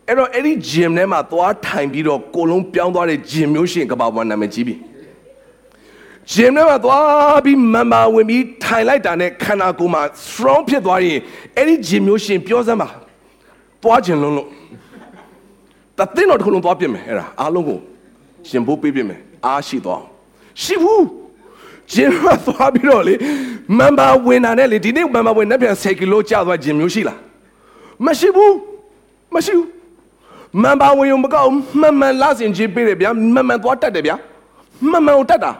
[0.07, 4.75] အဲ့တော့အဲ့ဒီ gym ထဲမှာသွားထိုင်ပြီးတော့ကိုလုံးပြောင်းသွားတဲ့ gym မျိုးရှင်ကဘာပေါ်နာမည်ကြီးပြီ
[6.31, 11.19] gym ထဲမှာသွားပြီးမန်မာဝင်ပြီးထိုင်လိုက်တာနဲ့ခန္ဓာကိုယ်မှာ strong ဖြစ်သွားရင်
[11.57, 12.89] အဲ့ဒီ gym မျိုးရှင်ပြောစမ်းပါ
[13.83, 14.47] သွားခြင်းလုံးလို့
[15.97, 17.79] တသိန်းတော့တစ်ခုလုံးသွားပြစ်မယ်အဲ့ဒါအားလုံးကို
[18.49, 20.03] ရှင်ဖို့ပေးပြစ်မယ်အားရှိသွား
[20.63, 21.05] ရှိဘူး
[21.93, 23.15] ဂျင်မသွားပြီးတော့လေ
[23.77, 27.19] မန်ဘာဝင်တာနဲ့လေဒီနေ့မန်ဘာဝင်နဲ့ပြန်10ကီလိုကျသွားဂျင်မျိုးရှိလား
[28.05, 28.55] မရှိဘူး
[29.33, 29.69] မရှိဘူး
[30.61, 34.15] မန်ဘာဝင်ရုံမကောက်မှန်မှန်လာစင်ကြီးပေးတယ်ဗျာမှန်မှန်သွားတက်တယ်ဗျာ
[34.89, 35.51] မှန်မှန်ကိုတက်တာ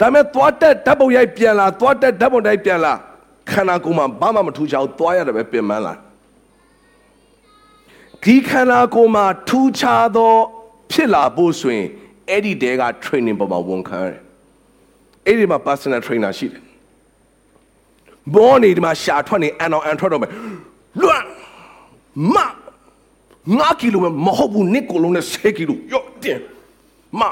[0.00, 2.92] ဒါမဲ့သွားတက်ဓာတ်ပုံရိုက်ပြန်လာသွားတက်ဓာတ်ပုံတိုက်ပြန်လာ
[3.50, 5.94] ခန္ဓာကိုယ်မှာဘာမှမထူးခြားဘူးသွားရတယ်ပဲပြင်ပန်းလာ
[8.24, 10.34] ဒီခန္ဓာကိုယ်မှာထူးခြားသော
[10.90, 11.88] ဖြစ်လာဖို့ဆိုရင်
[12.30, 14.20] အဲ့ဒီတဲက training ပေါ်မှာဝန်ခံရတယ်
[15.26, 16.62] အဲ့ဒီမှာ personal trainer ရှိတယ်
[18.34, 20.30] ဘောနေဒီမှာရှာထွက်နေအန်အောင်အန်ထွက်တော့မယ်
[21.02, 21.22] လွတ်
[22.34, 22.36] မ
[23.08, 26.38] 9ကီလိုမဟုတ်ဘူးနစ်ကိုလုံးနဲ့10ကီလိုရော့တင်
[27.20, 27.22] မ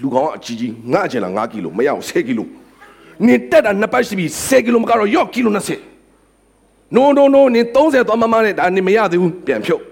[0.00, 2.46] လူကောင်ကအကြီးကြီးငါ့ကျင်လာ9ကီလိုမရအောင်10ကီလို
[3.26, 5.52] နေတက်တာနှစ်ပတ်ရှိပြီ10ကီလိုမကတော့ရော့ကီလို
[6.08, 9.82] 20 no no no နေ30သွားမမနဲ့ဒါနေမရသေးဘူးပြန်ဖြုတ်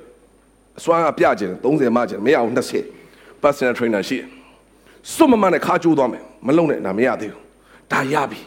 [0.78, 2.52] အစွမ်းကပြကျင်30မှကျင်မရအောင်
[2.96, 4.28] 20 personal trainer ရှိတယ်
[5.14, 7.42] စွတ်မမနဲ့ခါကျိုးသွားမယ်မလုံနဲ့ဒါမရသေးဘူး
[7.92, 8.40] ဒါရပြီ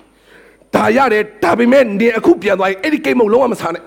[0.75, 3.83] ဒါရတယ်ဒါပေမဲ့နေအခုပြန်သွားရင်အဲ့ဒီကိတ်မုတ်လုံးဝမစားနဲ့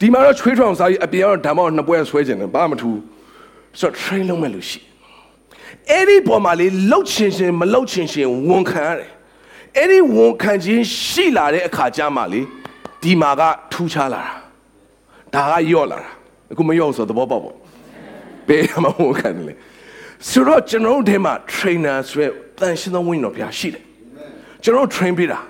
[0.00, 2.98] ဒီမှာတော့ချွေးထောင်စားပြီးအပြင်ကတော့ဓမ္မနှစ်ပွဲဆွဲကျင်တယ်ဘာမှမထူး
[3.80, 4.80] ဆိုတော့ train လုံးမဲ့လို့ရှိ
[5.90, 9.10] အဲ့ဒီပေါ်မှာလေလှုပ်ချင်ရှင်မလှုပ်ချင်ရှင်ဝန်ခံရတယ်
[9.76, 12.40] အဲ့ဒီဝန်ခံခြင်းရှိလာတဲ့အခါကျမှလေ
[13.02, 14.22] ဒီမှာကထူးခြားလာ
[15.34, 16.10] တာဒါကယော့လာတာ
[16.52, 17.54] အခုမယော့ဆိုသဘောပေါက်ပေါ့
[18.48, 19.54] ဘယ်မှာဝန်ခံတယ်လဲ
[20.28, 23.82] ဆိုတော့ကျွန်တော်တို့ထဲမှာ trainer ဆိုရယ်တန်ရှင်းသောဝိညာဉ်တော်ဘုရားရှိတယ်
[24.62, 25.40] ကျွန်တော် train ပေးတာ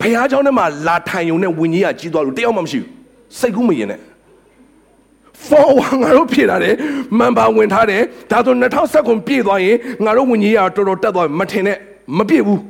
[0.00, 2.90] ဘုရားကျောင်းထဲမှာလာထိုင်ယုံနဲ့ဝိညာဉ်ကကြီးသွားလို့တယောက်မှမရှိဘူး
[3.38, 4.00] စိတ်ကူးမရင်နဲ့
[5.46, 5.68] for
[6.02, 6.74] ငါတို့ဖြည့်ထားတယ်
[7.18, 11.76] မန်ပါဝင်ထားတယ်ဒါဆို2010ခုပြည့်သွားရင်ငါတို့ဝิญကြီးကတော်တော်တက်သွားမထင်နဲ့
[12.18, 12.60] မပြည့်ဘူး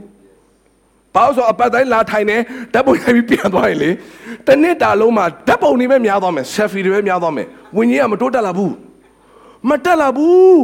[1.14, 2.36] ဘာလို့ဆိုအပတ်တိုင်းလာထိုင်နေ
[2.72, 3.90] ဓာတ်ပုံရိုက်ပြီးပြန်သွားရင်လေ
[4.46, 7.46] တနစ်တာလုံးမှာဓာတ်ပုံတွေပဲများသွားမယ် selfie တွေပဲများသွားမယ်
[7.76, 8.74] ဝิญကြီးကမတိုးတက်လာဘူး
[9.68, 10.60] မတက်လာဘူး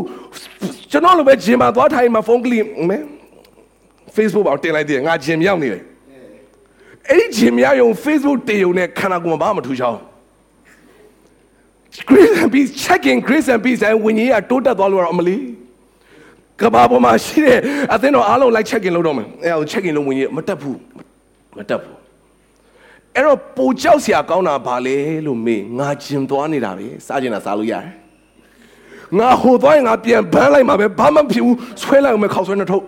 [0.91, 2.99] ကျွန်တော်လိုပဲဂျင်မှာသွားထိုင်မှာဖုန်းကလီမဲ
[4.17, 5.83] Facebook ပေါ်တင်လိုက်သေးတယ်ငါဂျင်ရောက်နေတယ်
[7.11, 9.99] အဲ့ဒီဂျင်မြောက်ယုံ Facebook တင်ယုံနဲ့ခန္ဓာကိုယ်မှာဘာမှမထူးချောင်း
[12.09, 15.37] Grace and peace checking Grace and peace အဲဝิญကြီးကတိုးတက်သွားလို့တော့အမလီ
[16.62, 17.60] ကဘာပေါ်မှာရှိတဲ့
[17.94, 20.80] အသင်းတော်အားလုံးလိုက် checking လုပ်တော့မယ်အဲဟို checking လုပ်ဝิญကြီးမတက်ဘူး
[21.58, 21.98] မတက်ဘူး
[23.16, 27.86] အဲ့တော့ပိုကြောက်စရာကောင်းတာဘာလဲလို့မေးငါဂျင်သွားနေတာပဲစားကျင်တာစားလို့ရတယ်
[29.20, 32.86] ငါဟိုသွားရင်ငါပြန်ဘန်းလိုက်မှာပဲဘာမှမဖြစ်ဘူးဆွဲလိုက်အောင်ပဲခောက်ဆွဲနှထုတ်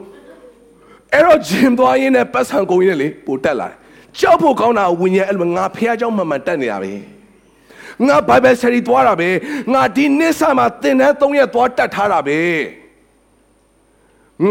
[1.13, 3.76] အဲ့တော့ဂျင်သွားရင်းနဲ့ပတ်ဆံကုန်ရင်းနဲ့လေပိုတက်လာတယ်
[4.20, 6.94] ကြောက်ဖို့ကောင်းတာဝิญဉ်အဲ့လိုငါဖះเจ้าမှန်မှန်တက်နေတာပဲ
[8.08, 9.30] ငါဘိုင်ဘယ်ဆရီသွားတာပဲ
[9.74, 12.39] ငါဒီနှစ်ဆမှာသင်တန်း၃ရက်သွားတက်ထားတာပဲ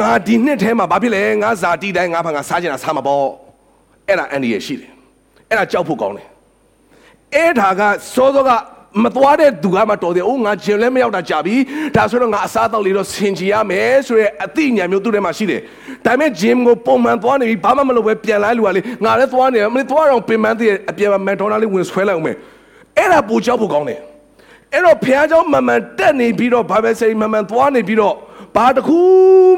[0.01, 3.25] ငါဒီနှစ်ထဲမှာဘာဖြစ်လဲငါဇာတိတိုင်းငါဘာငါစားကျင်တာစားမှာပေါ့
[4.07, 4.91] အဲ့ဒါအန်ဒီရရှိတယ်
[5.49, 6.27] အဲ့ဒါကြောက်ဖို့ကောင်းတယ်
[7.35, 7.83] အဲ့ဒါက
[8.15, 8.51] စောစောက
[9.05, 11.55] မသွားတဲ့သူကမှတော်တယ်။အိုးငါဂျင်လည်းမရောက်တာကြာပြီ။
[11.97, 15.61] ဒါဆိုတော့ငါအစားအသောက်လေးတော့ဆင်ချင်ရမယ်ဆိုရဲအသိဉာဏ်မျိုးသူ့ထဲမှာရှိတယ်။
[16.07, 22.37] ဒါပေမဲ့ဂျင်ကိုပုံမှန်သွားနေပြီဘာမှမလုပ်ပဲပြန်လာလူကလေငါလည်းသွားနေတယ်မင်းသွားတော့ပင်ပန်းသေးအပြင်မှာမက်ဒေါနာလေးဝင်ဆွဲလိုက်အောင်မယ်။
[22.99, 24.01] အဲ့ဒါပူကြောက်ဖို့ကောင်းတယ်။
[24.73, 28.15] အဲ့တော့ဖះเจ้าမမှန်တက်နေပြီးတော့ဘာပဲစိမမှန်သွားနေပြီးတော့
[28.57, 28.99] ဘာတခု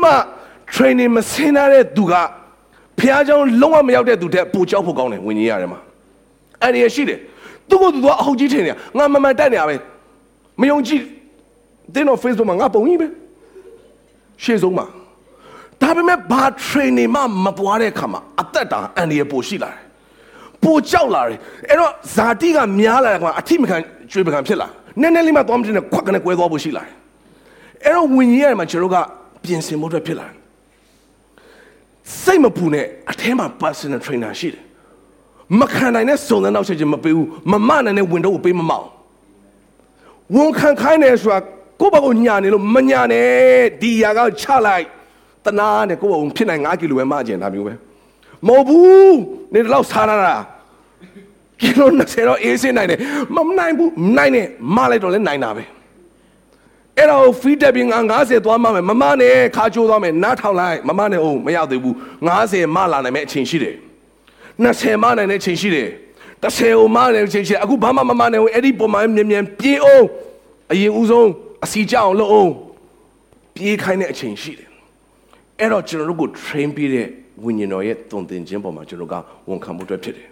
[0.04, 0.12] မှ
[0.74, 2.14] training မဆင်းတဲ့သူက
[2.98, 5.80] ဖះเจ้าလုံးဝမရောက်တဲ့သူတက်ပူကြောက်ဖို့ကောင်းတယ်ဝင်ကြီးရတယ်မှာ။
[6.62, 7.20] အဲ့ဒီရှိတယ်။
[7.70, 9.76] သူ့ကိုသူကအဟုတ်ကြီးထင်နေငါမမှန်တက်နေရပဲ
[10.60, 11.02] မယုံကြည်
[11.94, 13.06] တင်းတော့ Facebook မှာငါပုံကြီးပဲ
[14.42, 14.86] ရှေ့ဆုံးမှာ
[15.82, 19.80] ဒါပေမဲ့ဘာ training မှမပွားတဲ့အခါမှာအသက်တာအန်ဒီရပိုရှိလာတယ်
[20.62, 21.38] ပိုကြောက်လာတယ်
[21.68, 23.76] အဲ့တော့ဇာတိကများလာတဲ့အခါမှာအထိမခံ
[24.12, 24.68] ကျွေးပခံဖြစ်လာ
[25.00, 26.94] နည်းနည်းလေးမှသွားမတင်နဲ့ခွက်ကနေကွဲသွားဖို့ရှိလာတယ်
[27.85, 28.97] အဲ့တော့ဝิญဉ်ရဲ့မှာကျွန်တော်က
[29.43, 30.35] ပြင်ဆင်ဖို့အတွက်ဖြစ်လာတယ်
[32.23, 34.63] စိတ်မပူနဲ့အထဲမှာ personal trainer ရှိတယ်
[35.59, 38.87] မခံနိုင်တဲ့စုံတဲ့နောက်ချက်ချင်းမပေးဘူးမမနိုင်တဲ့ဝင်တော့ကိုပေးမမောက်
[40.35, 41.39] ဝန်ခံခိုင်းတယ်ဆိုတာ
[41.81, 43.29] ကိုယ့်ဘက်ကိုညာနေလို့မညာနဲ့
[43.81, 44.85] ဒီຢာကချလိုက်
[45.45, 47.73] တနာနဲ့ကိုယ့်ဘက်ကိုဖြစ်နိုင်5ကီလိုပဲမကျင်တာမျိုးပဲ
[48.47, 49.17] မဟုတ်ဘူး
[49.53, 50.35] နေတော့စားရတာ
[51.61, 52.99] ကီလို20တော့အေးစင်းနိုင်တယ်
[53.35, 55.63] မနိုင်ဘူးနိုင်နဲ့မလိုက်တော့လဲနိုင်တာပဲ
[56.99, 61.95] အဲ့တော့ feed တက်ပြီးငါ90သွားမှမယ်မမနဲ့ခါချိုးသွားမယ်နားထောင်လိုက်မမနဲ့အောင်မရောက်သေးဘူး
[62.35, 63.75] 90မလာနိုင်မဲ့အချိန်ရှိတယ်
[64.63, 65.89] 20မနိုင်တဲ့ချိန်ရှိတယ်
[66.43, 70.05] 30ကိုမနိုင်တဲ့ချိန်ရှိတယ်အခုဘာမှမမနိုင်ဘူးအဲ့ဒီပုံမှန်မြင်မြန်ပြေးအောင်
[70.71, 71.29] အရင်ဦးဆုံး
[71.65, 72.51] အစီကြအောင်လုပ်အောင်
[73.55, 74.69] ပြေးခိုင်းတဲ့အချိန်ရှိတယ်
[75.59, 77.07] အဲ့တော့ကျွန်တော်တို့ကို train ပြီးတဲ့
[77.43, 79.15] ဝိညာဉ်တော်ရဲ့တုံသင်ခြင်းပေါ်မှာကျွန်တော်က
[79.49, 80.27] ဝန်ခံမှုအတွက်ဖြစ်တယ်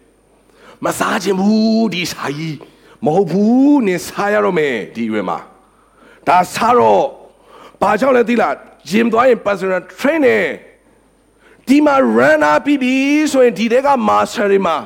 [0.85, 2.57] မစားခြင်းဘူးဒီစာကြီး
[3.05, 5.39] မဟုတ်ဘူးနင်စားရတော့မယ်ဒီရွယ်မှာ
[6.27, 7.05] ဒါစားတော့
[7.81, 8.55] ဘာကြောင့်လဲသိလား
[8.89, 10.43] ဂျင်သွားရင် personal trainer
[11.67, 12.93] ဒီမှာ runner ပြီးပြီ
[13.31, 14.77] ဆိုရင်ဒီတဲက master တွေမှာ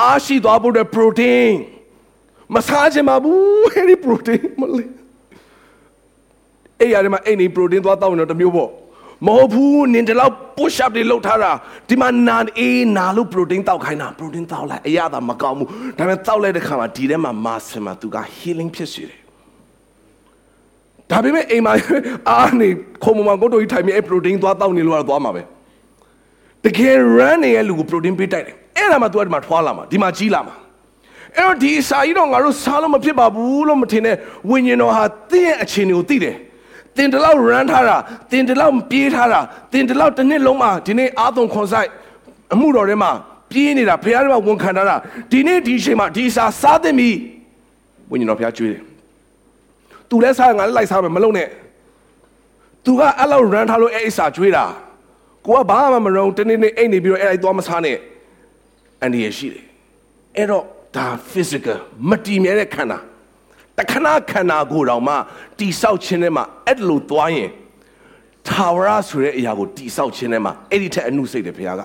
[0.00, 1.52] အားရှိသွားဖို့အတွက် protein
[2.54, 4.90] မစားချင်ပါဘူးအဲ့ဒီ protein မလေး
[6.80, 8.70] အဲ့ရတယ်မှာအဲ့ဒီ protein သွားတောက်ရင်တော့တမျိုးပေါ့
[9.26, 11.50] မဟုတ်ဘူးနင်တလောက် push up တွေလုပ်ထားတာ
[11.88, 15.68] ဒီမှာနာအေးနာလို့ protein တောက်ခိုင်းတာ protein တောက်လိုက်အရသာမကောင်းဘူး
[15.98, 19.17] ဒါပေမဲ့တောက်လိုက်တဲ့ခါမှာဒီထဲမှာ master မှာသူက healing ဖြစ်စေတယ်
[21.10, 21.72] ဒါပေမဲ့အိမ်မှာ
[22.30, 22.68] အားနေ
[23.04, 25.42] ခုံမမကိုတို့ကြီးထိုင်ပြီးအဲ့ protein သွားတောက်နေလို့ကတော့သွားမှာပဲ
[26.64, 30.54] တကယ် run နေတဲ့လူကို protein ပေးတိုက်တယ်အဲ့ဒါမှ तू ကဒီမှာထွားလာမှာဒီမှာကြီးလာမှာ
[31.36, 34.16] အဲ့တော့ဒီစာကြီးတော့ငါတို့စားလို့မဖြစ်ပါဘူးလို့မထင်နဲ့
[34.50, 36.36] ဝိညာဉ်တော်ဟာသင်ရဲ့အခြေအနေကိုသိတယ်
[36.96, 37.96] တင်တလောက် run ထားတာ
[38.30, 39.40] တင်တလောက်ပြေးထားတာ
[39.72, 41.88] တင်တလောက်တစ်နှစ်လုံးမှာဒီနေ့အာသုံခွန်ဆိုင်
[42.54, 43.10] အမှုတော်ထဲမှာ
[43.50, 44.96] ပြေးနေတာဖခင်ကဝန်ခံထားတာ
[45.30, 47.10] ဒီနေ့ဒီအချိန်မှာဒီစာစားသင့်ပြီ
[48.10, 48.87] ဝိညာဉ်တော်ဖခင်ကြွေးတယ်
[50.08, 51.48] သူလည်းစားငါလည်းလိုက်စားမယ်မလုံးနဲ့
[52.84, 54.64] သူကအဲ့လောက် run ထားလို့အဲ့အစာကြွေးတာ
[55.46, 57.96] ကိုကဘာမှမရုံတနေ့နေ့အိတ်နေပြီးတော့အဲ့ဒါသွားမစားနဲ့
[59.02, 59.64] အန်ဒီရရှိတယ်
[60.36, 60.64] အဲ့တော့
[60.96, 61.78] ဒါ physical
[62.10, 62.98] မတည်မြဲတဲ့ခန္ဓာ
[63.78, 65.14] တခဏခန္ဓာကိုယ်တော်မှ
[65.58, 67.50] တိဆောက်ခြင်းထဲမှာအဲ့လိုသွားရင်
[68.48, 71.82] ထာဝရဆိုတဲ့အရာကိုတိဆောက်ခြင်းထဲမှာအဲ့ဒီထက်အနုစိတ်တယ်ဘုရားက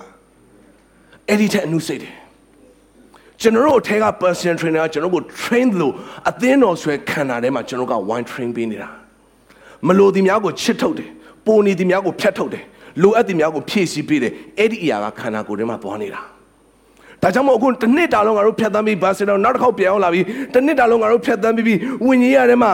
[1.28, 2.14] အဲ့ဒီထက်အနုစိတ်တယ်
[3.40, 5.92] ကျွန်တော်တို့အထက်က personal trainer ကကျွန်တော်ကို train လို့
[6.30, 8.88] အသင်းတော်ဆွဲခန္ဓာထဲမှာကျွန်တော်က wine train ပေးနေတာ
[9.86, 11.10] မလို့ဒီများကိုချစ်ထုတ်တယ်
[11.46, 12.64] ပိုနေဒီများကိုဖြတ်ထုတ်တယ်
[13.02, 16.20] လိုအပ်တဲ့များကိုဖြည့်ဆည်းပေးတယ်အဲ့ဒီအရာကခန္ဓာကိုယ်ထဲမှာသွားနေတာ
[17.22, 22.72] ဒါကြောင့်မို့အခုတစ်နှစ်တာလုံးငါတို့ဖြတ်သန်းပြီးဘာစင်တော့နောက်တစ်ခေါက်ပြန်အောင်လာပြီးတစ်နှစ်တာလုံးငါတို့ဖြတ်သန်းပြီးပြီးဝิญဉ်ရထဲမှာ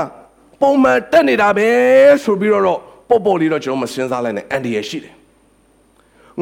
[0.63, 1.69] ပုံမှန်တက်နေတာပဲ
[2.25, 5.15] ဆိုပြီးတော့ပေါ့ပေါ့လေးတော့ကျွန်တော်မစင်စားလိုက်နဲ့အန်ဒီရရှိတယ်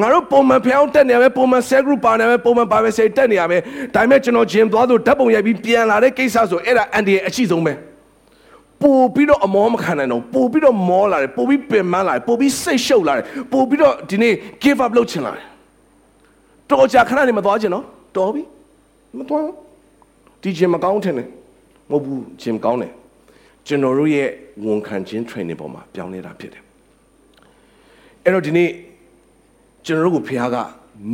[0.01, 3.59] ငါတို့ပုံမှန်ဖျောင်းတက်နေရပဲပုံမှန် cell group ပါနေပဲပုံမှန်ပါပဲစိတ်တက်နေရပဲ
[3.95, 7.73] ဒါပေမဲ့ကျွန်တော်ဂျင်သွားဆိုဓာတ်ပုံရိုက်ပြီးပြန်လာတဲ့ကိစ္စဆိုအဲ့ဒါအန်ဒီရအရှိဆုံးပဲ
[8.83, 14.33] ပို့ပြီးတော့အမောမခံနိုင်တော့ပို့ပြီးတော့မောလာတယ်ပို့ပြီးပင်မလာတယ်ပို့ပြီးစိတ်ရှုပ်လာတယ်ပို့ပြီးတော့ဒီနေ့
[14.63, 15.47] give up လုပ်ချင်လာတယ်
[16.71, 17.85] တော်ကြခဏနေမသွားချင်နော်
[18.17, 18.43] တော်ပြီ
[19.19, 19.45] မသွား
[20.43, 21.29] ဒီဂျင်မကောင်းထင်တယ်
[21.91, 22.93] မဟုတ်ဘူးဂျင်ကောင်းတယ်
[23.67, 24.29] ကျွန်တော်တို့ရဲ့
[24.65, 26.63] ဝန်ခံခြင်း training ပေါ်မှာပြောင်းနေတာဖြစ်တယ်
[28.25, 28.69] အဲ့တော့ဒီနေ့
[29.89, 30.57] ကျွန်တော်တို့ကိုဖခင်က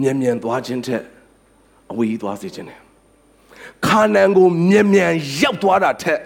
[0.01, 1.03] မြန်မြန်သွားခြင်းထက်
[1.91, 2.79] အဝေးကြီးသွားစေခြင်းတယ်
[3.87, 6.21] ခါနန်ကိုမြန်မြန်ရောက်သွားတာထက်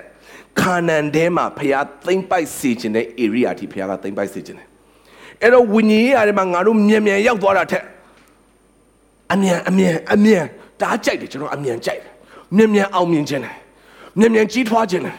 [0.61, 4.69] ခါနန်ထဲမှာဖခင်သိမ့်ပိုက်စေခြင်းတဲ့ area အထိဖခင်ကသိမ့်ပိုက်စေခြင်းတယ်
[5.43, 7.85] အဲ့တော့ဝိညာဉ်ရေးရတယ်မှာငါတို့မြန်မြန်ရောက်သွားတာထက်
[9.33, 10.45] အမြန်အမြန်အမြန်
[10.81, 12.13] ဒါကြိုက်တယ်ကျွန်တော်အမြန်ကြိုက်တယ်
[12.57, 13.57] မြန်မြန်အောင်မြင်ခြင်းတယ်
[14.19, 15.17] မြန်မြန်ကြီးထွားခြင်းတယ်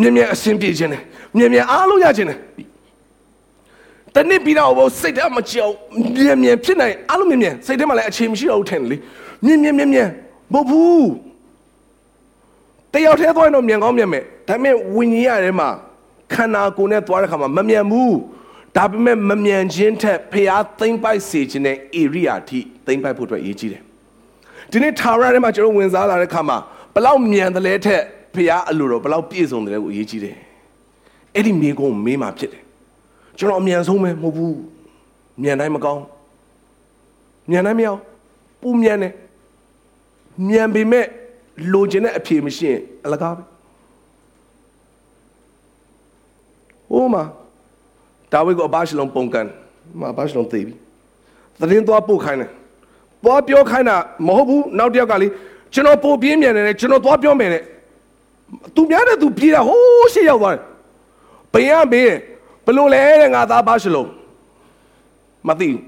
[0.00, 1.02] မြန်မြန်အဆင်ပြေခြင်းတယ်
[1.36, 2.38] မြန်မြန်အားလုံးရခြင်းတယ်
[4.18, 5.72] တနစ်ပြီးတော့ဘို့စိတ်ထဲမကြောက်
[6.16, 8.96] မြန်မြန်ဖြစ်နိုင်အားလုံးမြန်မြန်စိတ်ထဲမှာလည်းအခြေမရှိတော့ဘူးထင်တယ်လေ
[9.44, 10.08] မြန်မြန်မြန်မြန်
[10.54, 11.08] မဟုတ်ဘူး
[12.92, 15.68] တယောက်တည်းသွားရင်တော့မြန်ကောင်းမြန်မယ်ဒါပေမဲ့ဝิญဉ်ရထဲမှာ
[16.34, 18.14] ခန္ဓာကိုယ်နဲ့သွားတဲ့ခါမှာမမြန်ဘူး
[18.76, 23.82] ဒါပေမဲ့မမြန်ခြင်းထက်ဖျားသိမ့်ပိုက်စေခြင်းတဲ့ area အထိသိမ့်ပိုက်ဖို့အတွက်အရေးကြီးတယ်
[24.72, 26.58] ဒီနေ့ထာဝရထဲမှာကျွန်တော်ဝင်စားလာတဲ့ခါမှာ
[26.94, 28.02] ဘလောက်မြန်တယ်လဲထက်
[28.34, 30.36] ဖခင်အလိုတော်ဘယ်လောက်ပြည့်စုံတယ်လဲကိုအရေးကြီးတယ်
[31.34, 32.62] အဲ့ဒီမိကုန်းမေးမှဖြစ်တယ်
[33.38, 34.58] ကျွန်တော်အမြန်ဆုံးပဲမဟုတ်ဘူး
[35.42, 36.02] မြန်တိုင်းမကောင်း
[37.50, 37.88] မြန်တိုင်းမရ
[38.60, 39.12] ပူမြန်တယ်
[40.48, 41.06] မြန်ပေမဲ့
[41.72, 43.42] လိုချင်တဲ့အဖြေမရှိရင်အလကားပဲ
[46.90, 47.24] ဟိုမှာ
[48.32, 49.46] ဒါဝိဒ်ကိုအဘရှလုံပုံကန်
[50.00, 50.74] မအဘရှလုံသိပြီ
[51.60, 52.50] သတင်းသွားပို့ခိုင်းတယ်
[53.24, 55.28] သွားပြောခိုင်းတာမဟုတ်ဘူးနောက်တစ်ယောက်ကလေ
[55.74, 57.62] ကျွန်တော်ပို့ပြင်းမြန်တယ်ကျွန်တော်သွားပြောမယ်တဲ့
[58.74, 60.62] သူများတဲ့သူပြေးတာဟိုးရှေ့ရောက်သွားတယ်
[61.52, 62.12] ဘယံဘေး
[62.68, 64.04] ဘလို့လဲတဲ့ငါသားဘာရှလုံ
[65.48, 65.82] မသိဘူး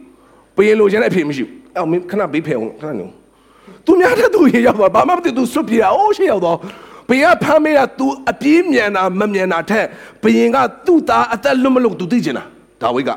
[0.57, 3.07] ဘယံလိုချင်တဲ့အဖြေမရှိဘူးအော်မင်းခဏဘေးဖယ်အောင်ခဏနေ
[3.87, 6.57] သူများတဲ့သူရေရောက်သွားဘာမှမသိသူစွတ်ပြေးတာဟိုးရှေ့ရောက်သွား
[7.09, 9.87] ဘယံဖမ်းမေးတာ तू အပြေးမြန်တာမမြန်တာထက်
[10.23, 10.57] ဘယံက
[10.87, 12.45] သူ့သားအသက်လွတ်မလွတ် तू သိချင်တာ
[12.83, 13.11] ဒါဝိတ်က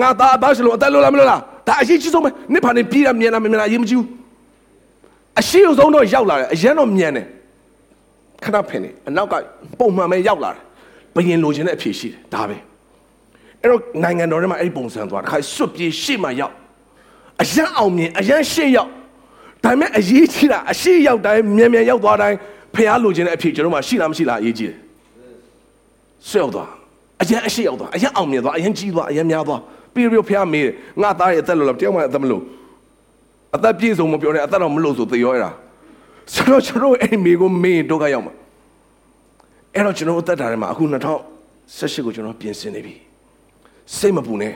[0.00, 4.08] ငါသားဘာရှလုံအသက်လွတ်လားမလွတ်လားဒါအရေးကြီးဆုံးပဲနိဗ္ဗာန်ပြေးတာမြန်တာမမြန်တာအရေးမကြီးဘူး
[5.40, 7.26] အရှိအဆုံးတော့ရောက်လာတယ်အရင်တော့မြန်တယ်
[8.44, 9.34] ခဏဖင်နေအနောက်က
[9.78, 10.62] ပုံမှန်ပဲရောက်လာတယ်
[11.16, 12.56] ဘယင်လိုချင်တဲ့အဖြေရှိတယ်ဒါပဲ
[13.60, 16.54] အဲ့တော့နိုင်ငံတော်ထဲမှာအဲ့ဒီပုံစံသွားတခါစွတ်ပြေးရှေ့မှာရောက်
[17.42, 18.90] အရန်အောင်မြင်အရန်ရှေ့ရောက်
[19.64, 22.36] ဒါပေမဲ့အရေးကြီးတာအရှိရောက်တိုင်းမြန်မြန်ရောက်သွားတိုင်း
[22.74, 24.78] ဖះလိုချင်တဲ့အဖြေကျွန်တော်မှရှိလားမရှိလားအရေးကြီးတယ်
[26.28, 26.70] ဆွဲရောက်သွား
[27.22, 29.60] အရန်အရှိရောက်သွားအရန်အောင်မြင်သွားအရန်ကြီးသွားအရန်များသွား
[29.94, 32.42] ပြီးပြီးဖះမေးတယ်ငါသားရဲ့အသက်လို့လားတယောက်မှအသက်မလို့
[33.56, 35.50] အသက်ပြည့်စုံမပြောနဲ့အသက်တော့မလို့ဆိုသေရောအဲ့ဒါ
[36.34, 38.32] ဆိုတော့ကျွန်တော်အဲ့မိကိုမေးဒုက္ခရောက်မှာ
[39.74, 42.94] အဲ့တော့ကျွန်တော်အသက်တာထဲမှာအခု2018ကိုကျွန်တော်ပြင်ဆင်နေပြီ
[43.96, 44.54] စိတ်မပူနဲ့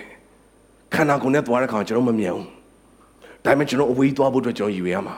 [0.94, 2.46] ခန္ဓာကိုယ်နဲ့သွားတဲ့ခါကျွန်တော်မမြင်ဘူး
[3.44, 5.16] ဒါပေမဲ့ကျွန်တော်အဝေးသွားဖို့အတွက်ကျွန်တော်ရည်ရွယ်ရမှာ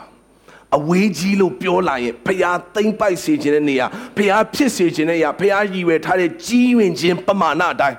[0.77, 3.87] အဝေးကြီးလို့ပြောလာရင်ဖျားသိမ့်ပိုက်စေခြင်းတဲ့နေရာ
[4.17, 7.99] ဖျားဖြစ်စေခြင်းတဲ့နေရာဖျားရည်ရွယ်ထားတဲ့ကြီးဝင်ခြင်းပမာဏအတိုင်း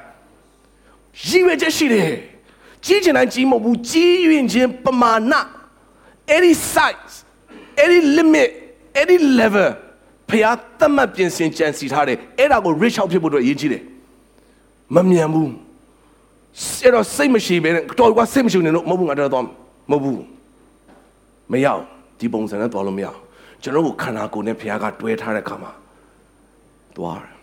[1.28, 2.12] ရည်ရွယ်ချက်ရှိတယ်
[2.86, 5.34] ကြီးခြင်းတိုင်းကြီးမဟုတ်ဘူးကြီးဝင်ခြင်းပမာဏ
[6.30, 7.14] အဲ့ဒီ size
[7.80, 8.50] အဲ့ဒီ limit
[8.96, 9.70] အဲ့ဒီ level
[10.30, 13.84] ဖျားသတ်မှတ်ပြင်ဆင်ကြံစီထားတယ်အဲ့ဒါကို rich out ဖြစ်ဖို့အတွက်အရေးကြီးတယ်
[14.96, 15.52] မမြန်ဘူး
[16.84, 19.46] အဲ့တော့စိတ်မရှိဘဲနဲ့တော်ကွာစိတ်မရှိနေတော့မဟုတ်ဘူးငါတော့တော့
[19.92, 20.24] မဟုတ်ဘူး
[21.52, 21.84] မရအောင်
[22.20, 23.20] ဒီပုံစံနဲ့တော်လို့မရအောင်
[23.64, 25.72] ကျွန်တော်ကိုခန္ဓာကိုယ်နဲ့ဖျားကတွဲထားတဲ့ခါမှာ
[26.96, 27.34] သွားတယ်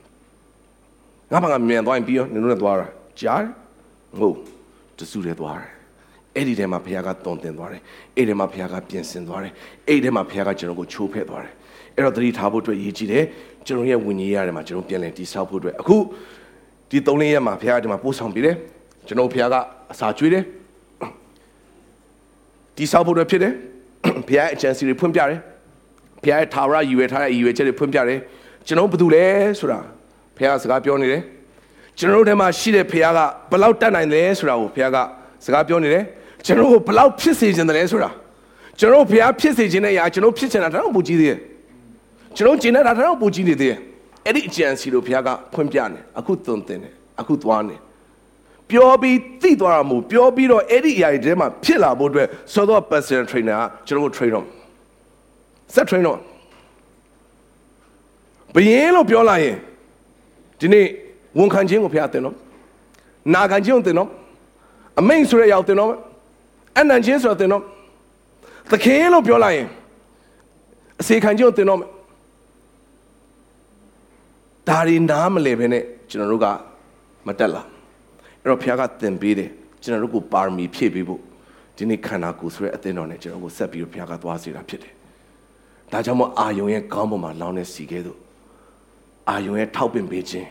[1.32, 2.87] ငါဘာကမြန်သွားရင်ပြီးရောနင်တို့နဲ့သွားတာ
[3.20, 3.51] ကြားတယ်
[4.18, 4.37] ဟုတ်
[4.99, 5.70] တစုတည်းသွားတယ်
[6.34, 7.82] အဲ့ဒီထဲမှာဘုရားကတုံတင်သွားတယ်
[8.16, 9.53] အဲ့ဒီထဲမှာဘုရားကပြင်ဆင်သွားတယ်
[9.89, 11.55] အဲ့ဒီထဲမှာဘုရားကကျွန်တော်ကိုချိုးဖဲ့သွားတယ်
[11.97, 13.25] အဲ့တော့သတိထားဖို့အတွက်ရည်ကြီးတယ်
[13.67, 15.97] ကျွန်တော်ရဲ့ဝิญဉ်ရတယ်မှာကျွန်တော်ပြန်လည်တည်ဆောက်ဖို့အတွက်အခု
[16.91, 18.57] ဒီ၃လေးရက်မှာဘုရားဒီမှာပို့ဆောင်ပေးတယ်
[19.07, 19.55] ကျွန်တော်ဘုရားက
[19.93, 20.45] အစာကျွေးတယ်
[22.77, 23.53] တည်ဆောက်ဖို့အတွက်ဖြစ်တယ်
[24.29, 25.41] ဘုရားအချမ်းစီတွေဖွင့်ပြတယ်
[26.23, 28.19] ဘုရားရဲ့ထာဝရရည်ရွယ်ထားတဲ့ရည်ရွယ်ချက်တွေဖွင့်ပြတယ်
[28.67, 29.25] ကျွန်တော်ဘာလုပ်လဲ
[29.59, 29.79] ဆိုတာ
[30.37, 31.23] ဘုရားစကားပြောနေတယ်
[31.99, 33.21] ကျွန်တော်တို့ထဲမှာရှိတဲ့ဘုရားက
[33.51, 34.97] ဘယ်လောက်တတ်နိုင်တယ်ဆိုတာကိုဘုရားက
[35.45, 36.05] စကားပြောနေတယ်
[36.45, 38.11] ကျွန်တော်ကိုဘယ်လောက်ဖြစ်စေခြင်းတယ်ဆိုတာ
[38.79, 41.39] ကျွန်တော်ဘုရားဖြစ်စေခြင်းတဲ့အရာကျွန်တော်ဖြစ်ချင်တာဒါတော့ပူကြီးသေးတယ်
[42.37, 43.78] ကျွန်တော်ကျင်နေတာဒါတော့ပူကြီးနေသေးတယ်
[44.26, 47.76] အဲ့ဒီအကြံစီလို့ဘုရားကဖွင့်ပြနေအခုသွန်သင်တယ်အခုသွားနေ
[48.70, 54.45] ပြောပြီးသိသွားတာမို့ပြောပြီးတော့အဲ့ဒီအရာတွေထဲမှာဖြစ်လာဖို့အတွက်စောသော personal trainer ကကျွန်တော်ကို train တော့
[55.74, 56.18] ဆက် train တော့
[58.55, 59.57] ဘယင်းလို့ပြောလာရင်
[60.61, 60.87] ဒီနေ့
[61.39, 62.37] ဝန်ခံခြင်းကိုဘုရားတင်တော့
[63.34, 64.09] နာခံခြင်းကိုတင်တော့
[65.01, 65.91] အမိန်ဆိုရရောက်တင်တော့
[66.78, 67.62] အနံချင်းဆိုတော့တင်တော့
[68.70, 69.66] သခင်လို့ပြောလိုက်ရင်
[71.01, 71.80] အစေခံခြင်းကိုတင်တော့
[74.69, 76.47] ဒါရီနားမလဲဘဲနဲ့ကျွန်တော်တို့က
[77.27, 77.62] မတက်လာ
[78.43, 79.51] အဲ့တော့ဘုရားကသင်ပေးတယ်
[79.83, 81.21] ကျွန်တော်တို့ကိုပါရမီဖြည့်ပေးဖို့
[81.77, 84.93] ဒီနေ့ခန္ဓာကိုယ်ဆိုတဲ့အသင်းတော်နဲ့ကျွန်တော်ကိုဆက်ပြီးတော့ဘုရားကသွားစေတာဖြစ်တယ်
[85.93, 88.19] ဒါကြောင့်မို့အာယုံရဲ့ကောင်းပေါ်မှာလောင်းတဲ့စီကဲတို့
[89.31, 90.49] အာယုံရဲ့ထောက်ပံ့ပေးခြင်း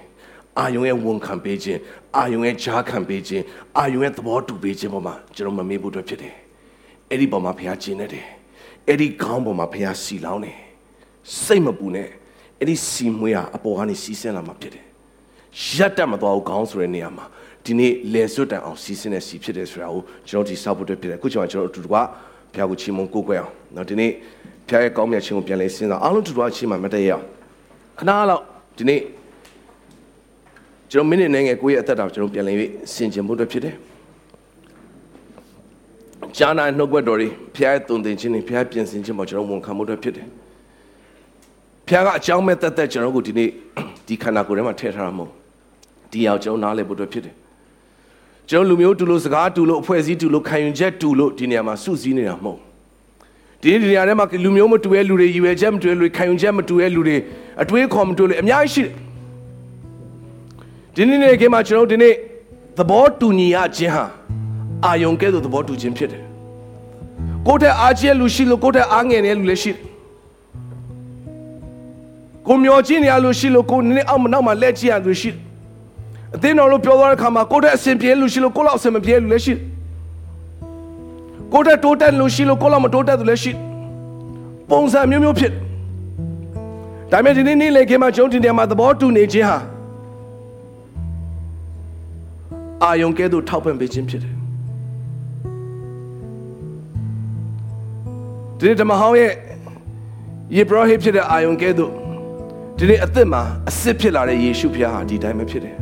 [0.59, 1.80] အာယုံရဲ့ဝန်ခံပေးခြင်း
[2.18, 3.43] အာယုံရဲ့ကြားခံပေးခြင်း
[3.78, 6.36] အာယုံရဲ့သဘောတူပေးခြင်းပေါ်မှာကျွန်တော်မမေ့ဖို့အတွက်ဖြစ်တယ်
[7.09, 8.28] အဲ့ဒီပေါ်မှာဘုရားကျင့်နေတယ်
[8.88, 10.57] အဲ့ဒီကောင်းပေါ်မှာဘုရားစီလောင်းတယ်
[11.43, 12.09] စိတ်မပူနဲ့
[12.60, 14.86] အဲ့ဒီစီမွေးဟာအပေါ်ကနေစီးဆင်းလာမှာဖြစ်တယ်
[15.76, 17.26] ရက်တက်မသွားဘူးခေါင်းဆိုတဲ့နေရာမှာ
[17.66, 22.01] ဒီနေ့လေစွတ်တန်အောင်စီးဆင်းတဲ့စီဖြစ်တယ်ဆိုတာကိုကျွန်တော်ဒီစောက်ဖို့အတွက်ဖြစ်တယ်အခုကျွန်တော်ကျွန်တော်အတူတူကဘု
[22.58, 24.12] ရားကိုချီးမွမ်းကိုးကွယ်အောင်နော်ဒီနေ့
[24.68, 27.24] ဘုရားရဲ့ကောင်းမြတ်ခြင်းကိုပြန်လဲစဉ်းစားအားလုံးတူတူချီးမှမတည့်ရအောင်
[27.99, 28.43] ခဏလောက်
[28.78, 29.01] ဒီနေ့
[30.91, 33.76] ကျွန်တော်မိနစ်နဲ့ငယ်ကိုယ့်ရဲ့အသက်တာကိုကျွန်တော်ပြန်လည်ပြီးဆင်ခြင်ဖို့အတွက်ဖြစ်တယ်။
[36.38, 40.28] ဂျာနာနှုတ်ဘက်တော်တွေဖျားရဲ့တုံတင်ခြင်းတွေဖျားပြင်ဆင်ခြင်းပေါ်ကျွန်တော်ဝန်ခံမှုအတွက်ဖြစ်တယ်။
[41.88, 43.49] ဖျားကအကြောင်းမဲ့တက်တက်ကျွန်တော်ကိုဒီနေ့
[44.07, 45.31] ဒီခန္ဓာကိုယ်ထဲမှာထည့်ထားတာမဟုတ်
[46.11, 47.36] ဒီအောင်ကျွန်တော်နားလည်ဖို့အတွက်ဖြစ်တယ်။
[48.49, 52.59] ကျွန်တော်လူမျိုးတူလို့စကားတူလို့အဖွဲ့အစည်းတူလို့ခံယူချက်တူလို့ဒီနေရာမှာစုစည်းနေတာမဟုတ်
[53.61, 57.17] ဒီနေ့ဒီနေရာထဲမှာလူမျိုးမတူတဲ့လူတွေရွယ်ချက်မတူတဲ့လူတွေခံယူချက်မတူတဲ့လူတွေ
[57.61, 58.93] အတွေးခေါ်မတူလို့အများကြီးရှိတယ်
[60.95, 62.13] ဒီနေ့နေ့ကမှကျွန်တော်ဒီနေ့
[62.77, 64.05] သဘောတူညီရခြင်းဟာ
[64.86, 66.23] အာယုံကဲ့သို့သဘောတူခြင်းဖြစ်တယ်
[67.47, 69.95] ကိုယ့်ထက်အားကြီးတဲ့လူရှိလို့ကိုယ့်ထက်အားငယ်တဲ့လူလည်းရှိတယ်
[72.48, 75.32] ကိုမျောကြည့်နေရလို့ရှိလို့ကိုနည်းနည်းအောက်မနောက်မှာလက်ကြည့်ရလို့ရှိ
[76.36, 79.54] အသင်းတော်လို့ပြောသွားတဲ့ခါမှာကိုတဲ့အစဉ်ပြေလို့ရှိလို့ကိုလောက်အစဉ်မပြေလို့လည်းရှိ
[81.54, 83.52] ကိုတဲ့တိုးတက်လို့ရှိလို့ကိုလောက်မတိုးတက်သူလည်းရှိ
[84.70, 85.52] ပုံစံမျိုးမျိုးဖြစ်
[87.12, 89.58] ဒါပေမဲ့ဒီနေ့နေ့လေခင်မှာကျုံတင်တယ်မှာသဘောတူနေခြင်းဟာ
[92.84, 94.34] အာယုံကဲ့သို့ထောက်ပံ့ပေးခြင်းဖြစ်တယ်
[98.58, 99.32] ဒီနေ့ဓမ္မဟောင်းရဲ့
[100.56, 101.91] ယေဘရဟိဖြစ်တဲ့အာယုံကဲ့သို့
[102.80, 105.76] ဒီနေ့အသက်မှာအစ်စ်ဖြစ်လာတဲ့ယေရှုဖခင်ဟာဒီတိုင်းပဲဖြစ်တယ်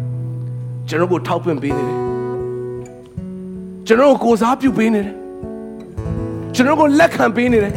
[0.87, 1.99] ကျွန်တော်ကိုထောက်ပံ့ပေးနေတယ်
[3.87, 5.15] ကျွန်တော်ကိုကိုစားပြုပေးနေတယ်
[6.55, 7.73] ကျွန်တော်ကိုလက်ခံပေးနေတယ်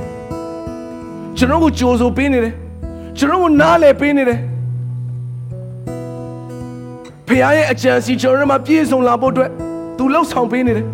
[1.38, 2.54] ကျွန်တော်ကိုကြိုးဆိုပေးနေတယ်
[3.18, 4.40] ကျွန်တော်ကိုနားလည်ပေးနေတယ်
[7.26, 9.50] ဖခင်ရဲ့အကြံစီကျွန်တော်တို့မှာပြည့်စုံလာဖို့အတွက်
[9.96, 10.86] သူလှုပ်ဆောင်ပေးနေတယ်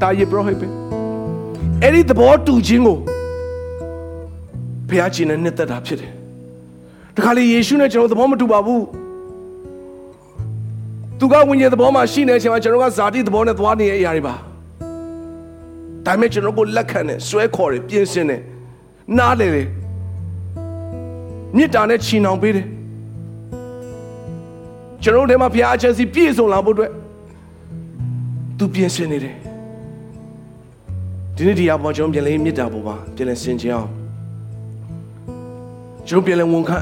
[0.00, 0.66] ဒါယေဘရဟိပဲ
[1.82, 2.96] အဲ့ဒီသဘောတူခြင်းကို
[4.88, 6.19] ဖခင်ရှင်နဲ့နှစ်သက်တာဖြစ်တယ်တ
[7.24, 8.84] ခါလေယေရှုနဲ့ကျွန်တော်သဘောမတူပါဘူး
[11.20, 14.34] သူကဝိညာဉ်သဘောမှာရှိနေချိန်မှာကျွန်တော်ကဇာတိသဘောနဲ့သွားနေတဲ့အရာတွေပါ
[16.06, 18.40] ဒါပေမဲ့ကျွန်တော်ကိုလက်ခံတယ်ဆွဲခေါ်တယ်ပြင်ဆင်တယ်
[19.18, 19.66] နားလေတယ်
[21.56, 22.66] မြစ်တာနဲ့ချီနှောင်ပေးတယ်
[25.02, 26.90] ကျွန်တော်တို့ထဲမှာဘုရားအချက်စီပြည့်စုံလာဖို့အတွက်
[28.58, 29.36] သူပြင်ဆင်နေတယ်
[31.36, 33.99] ဒီနေ့ဒီအပေါ်ကျွန်တော်ပြန်လဲမြစ်တာပေါ်မှာပြန်လဲဆင်ခြင်အောင်
[36.10, 36.76] ကျွန်တော်ပြန်လဲဝန်ခံ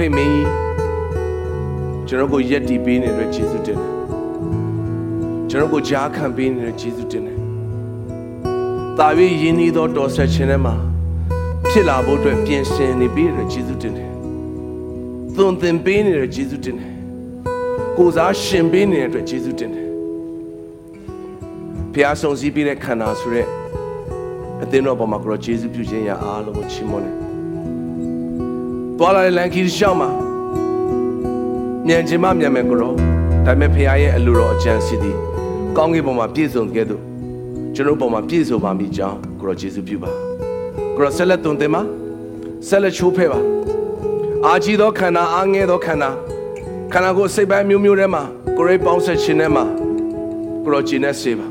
[0.00, 0.46] ရယေဘရဟိမင်း
[2.06, 3.78] ကျွန်တော်ကိုယက်တီပေးနေတဲ့ယေရှုတင်တယ်
[5.48, 7.38] ကျွန်တော်ကိုကြားခံပေးနေတဲ့ယေရှုတင်တယ်
[8.98, 9.08] တာ၍
[9.42, 10.74] ယင်းဤသောတော်ဆက်ခြင်းထဲမှာ
[11.68, 14.10] ဖြစ်လာဖို့အတွက်ပြင်ဆင်နေပြီးတဲ့ယေရှုတင်တယ်
[15.34, 16.92] သွန်သင်ပေးနေတဲ့ယေရှုတင်တယ်
[17.98, 19.86] ကိုစားရှင်ပေးနေတဲ့အတွက်ယေရှုတင်တယ်
[21.92, 23.46] ဖျားဆုံးစည်းပြီးတဲ့ခန္ဓာဆိုတဲ့
[24.62, 27.16] အသင်းတော်ပေါ်မှာကိုရောယေရှုပြုခြင်းရအားလုံးကိုချီးမွမ်းတယ်။
[28.98, 30.08] သွားလာတဲ့လမ်းခီးရှောင်းမှာ
[31.86, 32.92] မြန်ခြင်းမမြန်မယ်ကိုရော
[33.46, 35.16] ဒါပေမဲ့ဖခင်ရဲ့အလိုတော်အကြံစီသည်
[35.76, 36.96] ကောင်းကင်ဘုံမှာပြည့်စုံခဲ့သူ
[37.74, 40.10] ကျွန်တော်ဘုံမှာပြည့်စုံပါမိကြောင်းကိုရောယေရှုပြုပါ
[40.96, 41.82] ကိုရောဆက်လက်သွန်သင်ပါ
[42.68, 43.40] ဆက်လက်ချိုးဖဲပါ
[44.46, 46.10] အာကြီးသောခန္ဓာအားငယ်သောခန္ဓာ
[46.92, 48.22] ခန္ဓာကိုယ်စိတ်ပိုင်းမျိုးမျိုးထဲမှာ
[48.56, 49.64] ကိုရိတ်ပေါင်းဆက်ခြင်းထဲမှာ
[50.64, 51.46] ကိုရောဂျင်းနဲ့စေပါ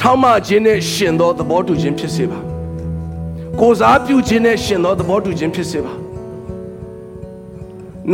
[0.00, 2.53] ထောက်မခြင်းနဲ့ရှင်သောသဘောတူခြင်းဖြစ်စေပါ
[3.60, 5.92] ကိုစားပြုခြင်းနဲ့ရှင်သောသဘောတူခြင်းဖြစ်စေပါ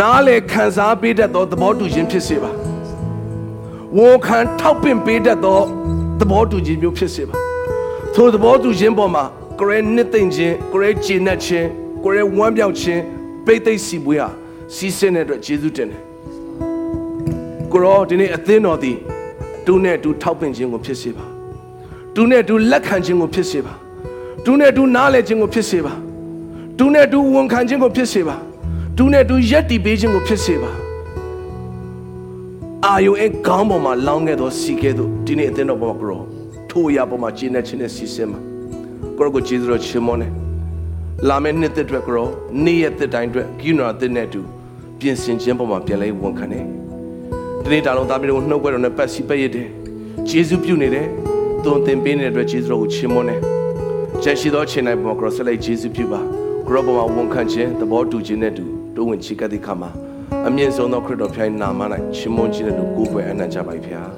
[0.01, 2.51] နားလေခံစားပေးတတ်သောသဘောတူခြင်းဖြစ်စေပါ
[3.97, 5.61] ဝန်ခံထောက်ပံ့ပေးတတ်သော
[6.21, 7.35] သဘောတူခြင်းမျိုးဖြစ်စေပါ
[8.15, 9.25] ထိုသဘောတူခြင်းပေါ်မှာ
[9.59, 11.67] ကိုရဲနှစ်သိမ့်ခြင်းကိုရဲကျေနပ်ခြင်း
[12.05, 13.01] ကိုရဲဝမ်းမြောက်ခြင်း
[13.47, 14.29] ပိတ်သိမ့်စီပွေးဟာ
[14.75, 16.03] စီးစင်းတဲ့အတွက်ယေရှုတင်တယ်
[17.73, 18.97] ကိုရောဒီနေ့အသင်းတော်သည်
[19.67, 21.25] တူနဲ့တူထောက်ပံ့ခြင်းကိုဖြစ်စေပါ
[22.15, 23.75] တူနဲ့တူလက်ခံခြင်းကိုဖြစ်စေပါ
[24.45, 25.93] တူနဲ့တူနားလည်ခြင်းကိုဖြစ်စေပါ
[26.79, 28.37] တူနဲ့တူဝန်ခံခြင်းကိုဖြစ်စေပါ
[28.97, 30.71] တူနဲ့တူယက်တီပေးခြင်းကိုဖြစ်စေပါ
[32.87, 36.23] အာယုံအကောင်းပေါ်မှာလောင်းခဲ့သောစီကဲ့သို့ဒီနေ့အသင်းတော်ပေါ်မှာကိုရော
[36.71, 38.41] ထိုအရာပေါ်မှာကျင့်တဲ့ခြင်းနဲ့စီစင်မှာ
[39.17, 40.33] ကိုရောကိုကျေးဇူးတော်ချီးမွမ်းတယ်
[41.29, 42.29] လာမယ့်နှစ်သက်အတွက်ကိုရော
[42.65, 44.41] နေ့ရက်သက်တိုင်းအတွက်ဂိနောအသင်းနဲ့အတူ
[44.99, 46.65] ပြင်ဆင်ခြင်းပေါ်မှာပြန်လဲဝန်ခံတယ်
[47.63, 49.69] ဒီနေ့တာလုံးသားမျိုးကိုနှုတ်ခွဲတော်နဲ့ပတ်စီပတ်ရတဲ့
[50.29, 51.07] ကျေးဇူးပြုနေတယ်
[51.65, 53.60] သွန်သင်ပေးနေတဲ့အတွက်ကျေးဇူးတော်ကိုချီးမွမ်းတယ်
[54.25, 56.21] ကျန်ရှိသောအချိန်တိုင်းပေါ်မှာကိုရောဆက်လိုက်ကျေးဇူးပြုပါ
[56.67, 58.65] ကိုရောပေါ်မှာဝန်ခံခြင်းသဘောတူခြင်းနဲ့အတူ
[58.95, 59.91] တိုးဝင်ချီကပ်တဲ့ခါမှာ
[60.47, 61.81] အမြင့်ဆုံးသောခရစ်တော်ဖျားနာမ၌
[62.17, 64.11] ချီးမွမ်းခြင်းနဲ့ကိုကိုယ်ွယ်အနံ့ကြပါ၏ဖျား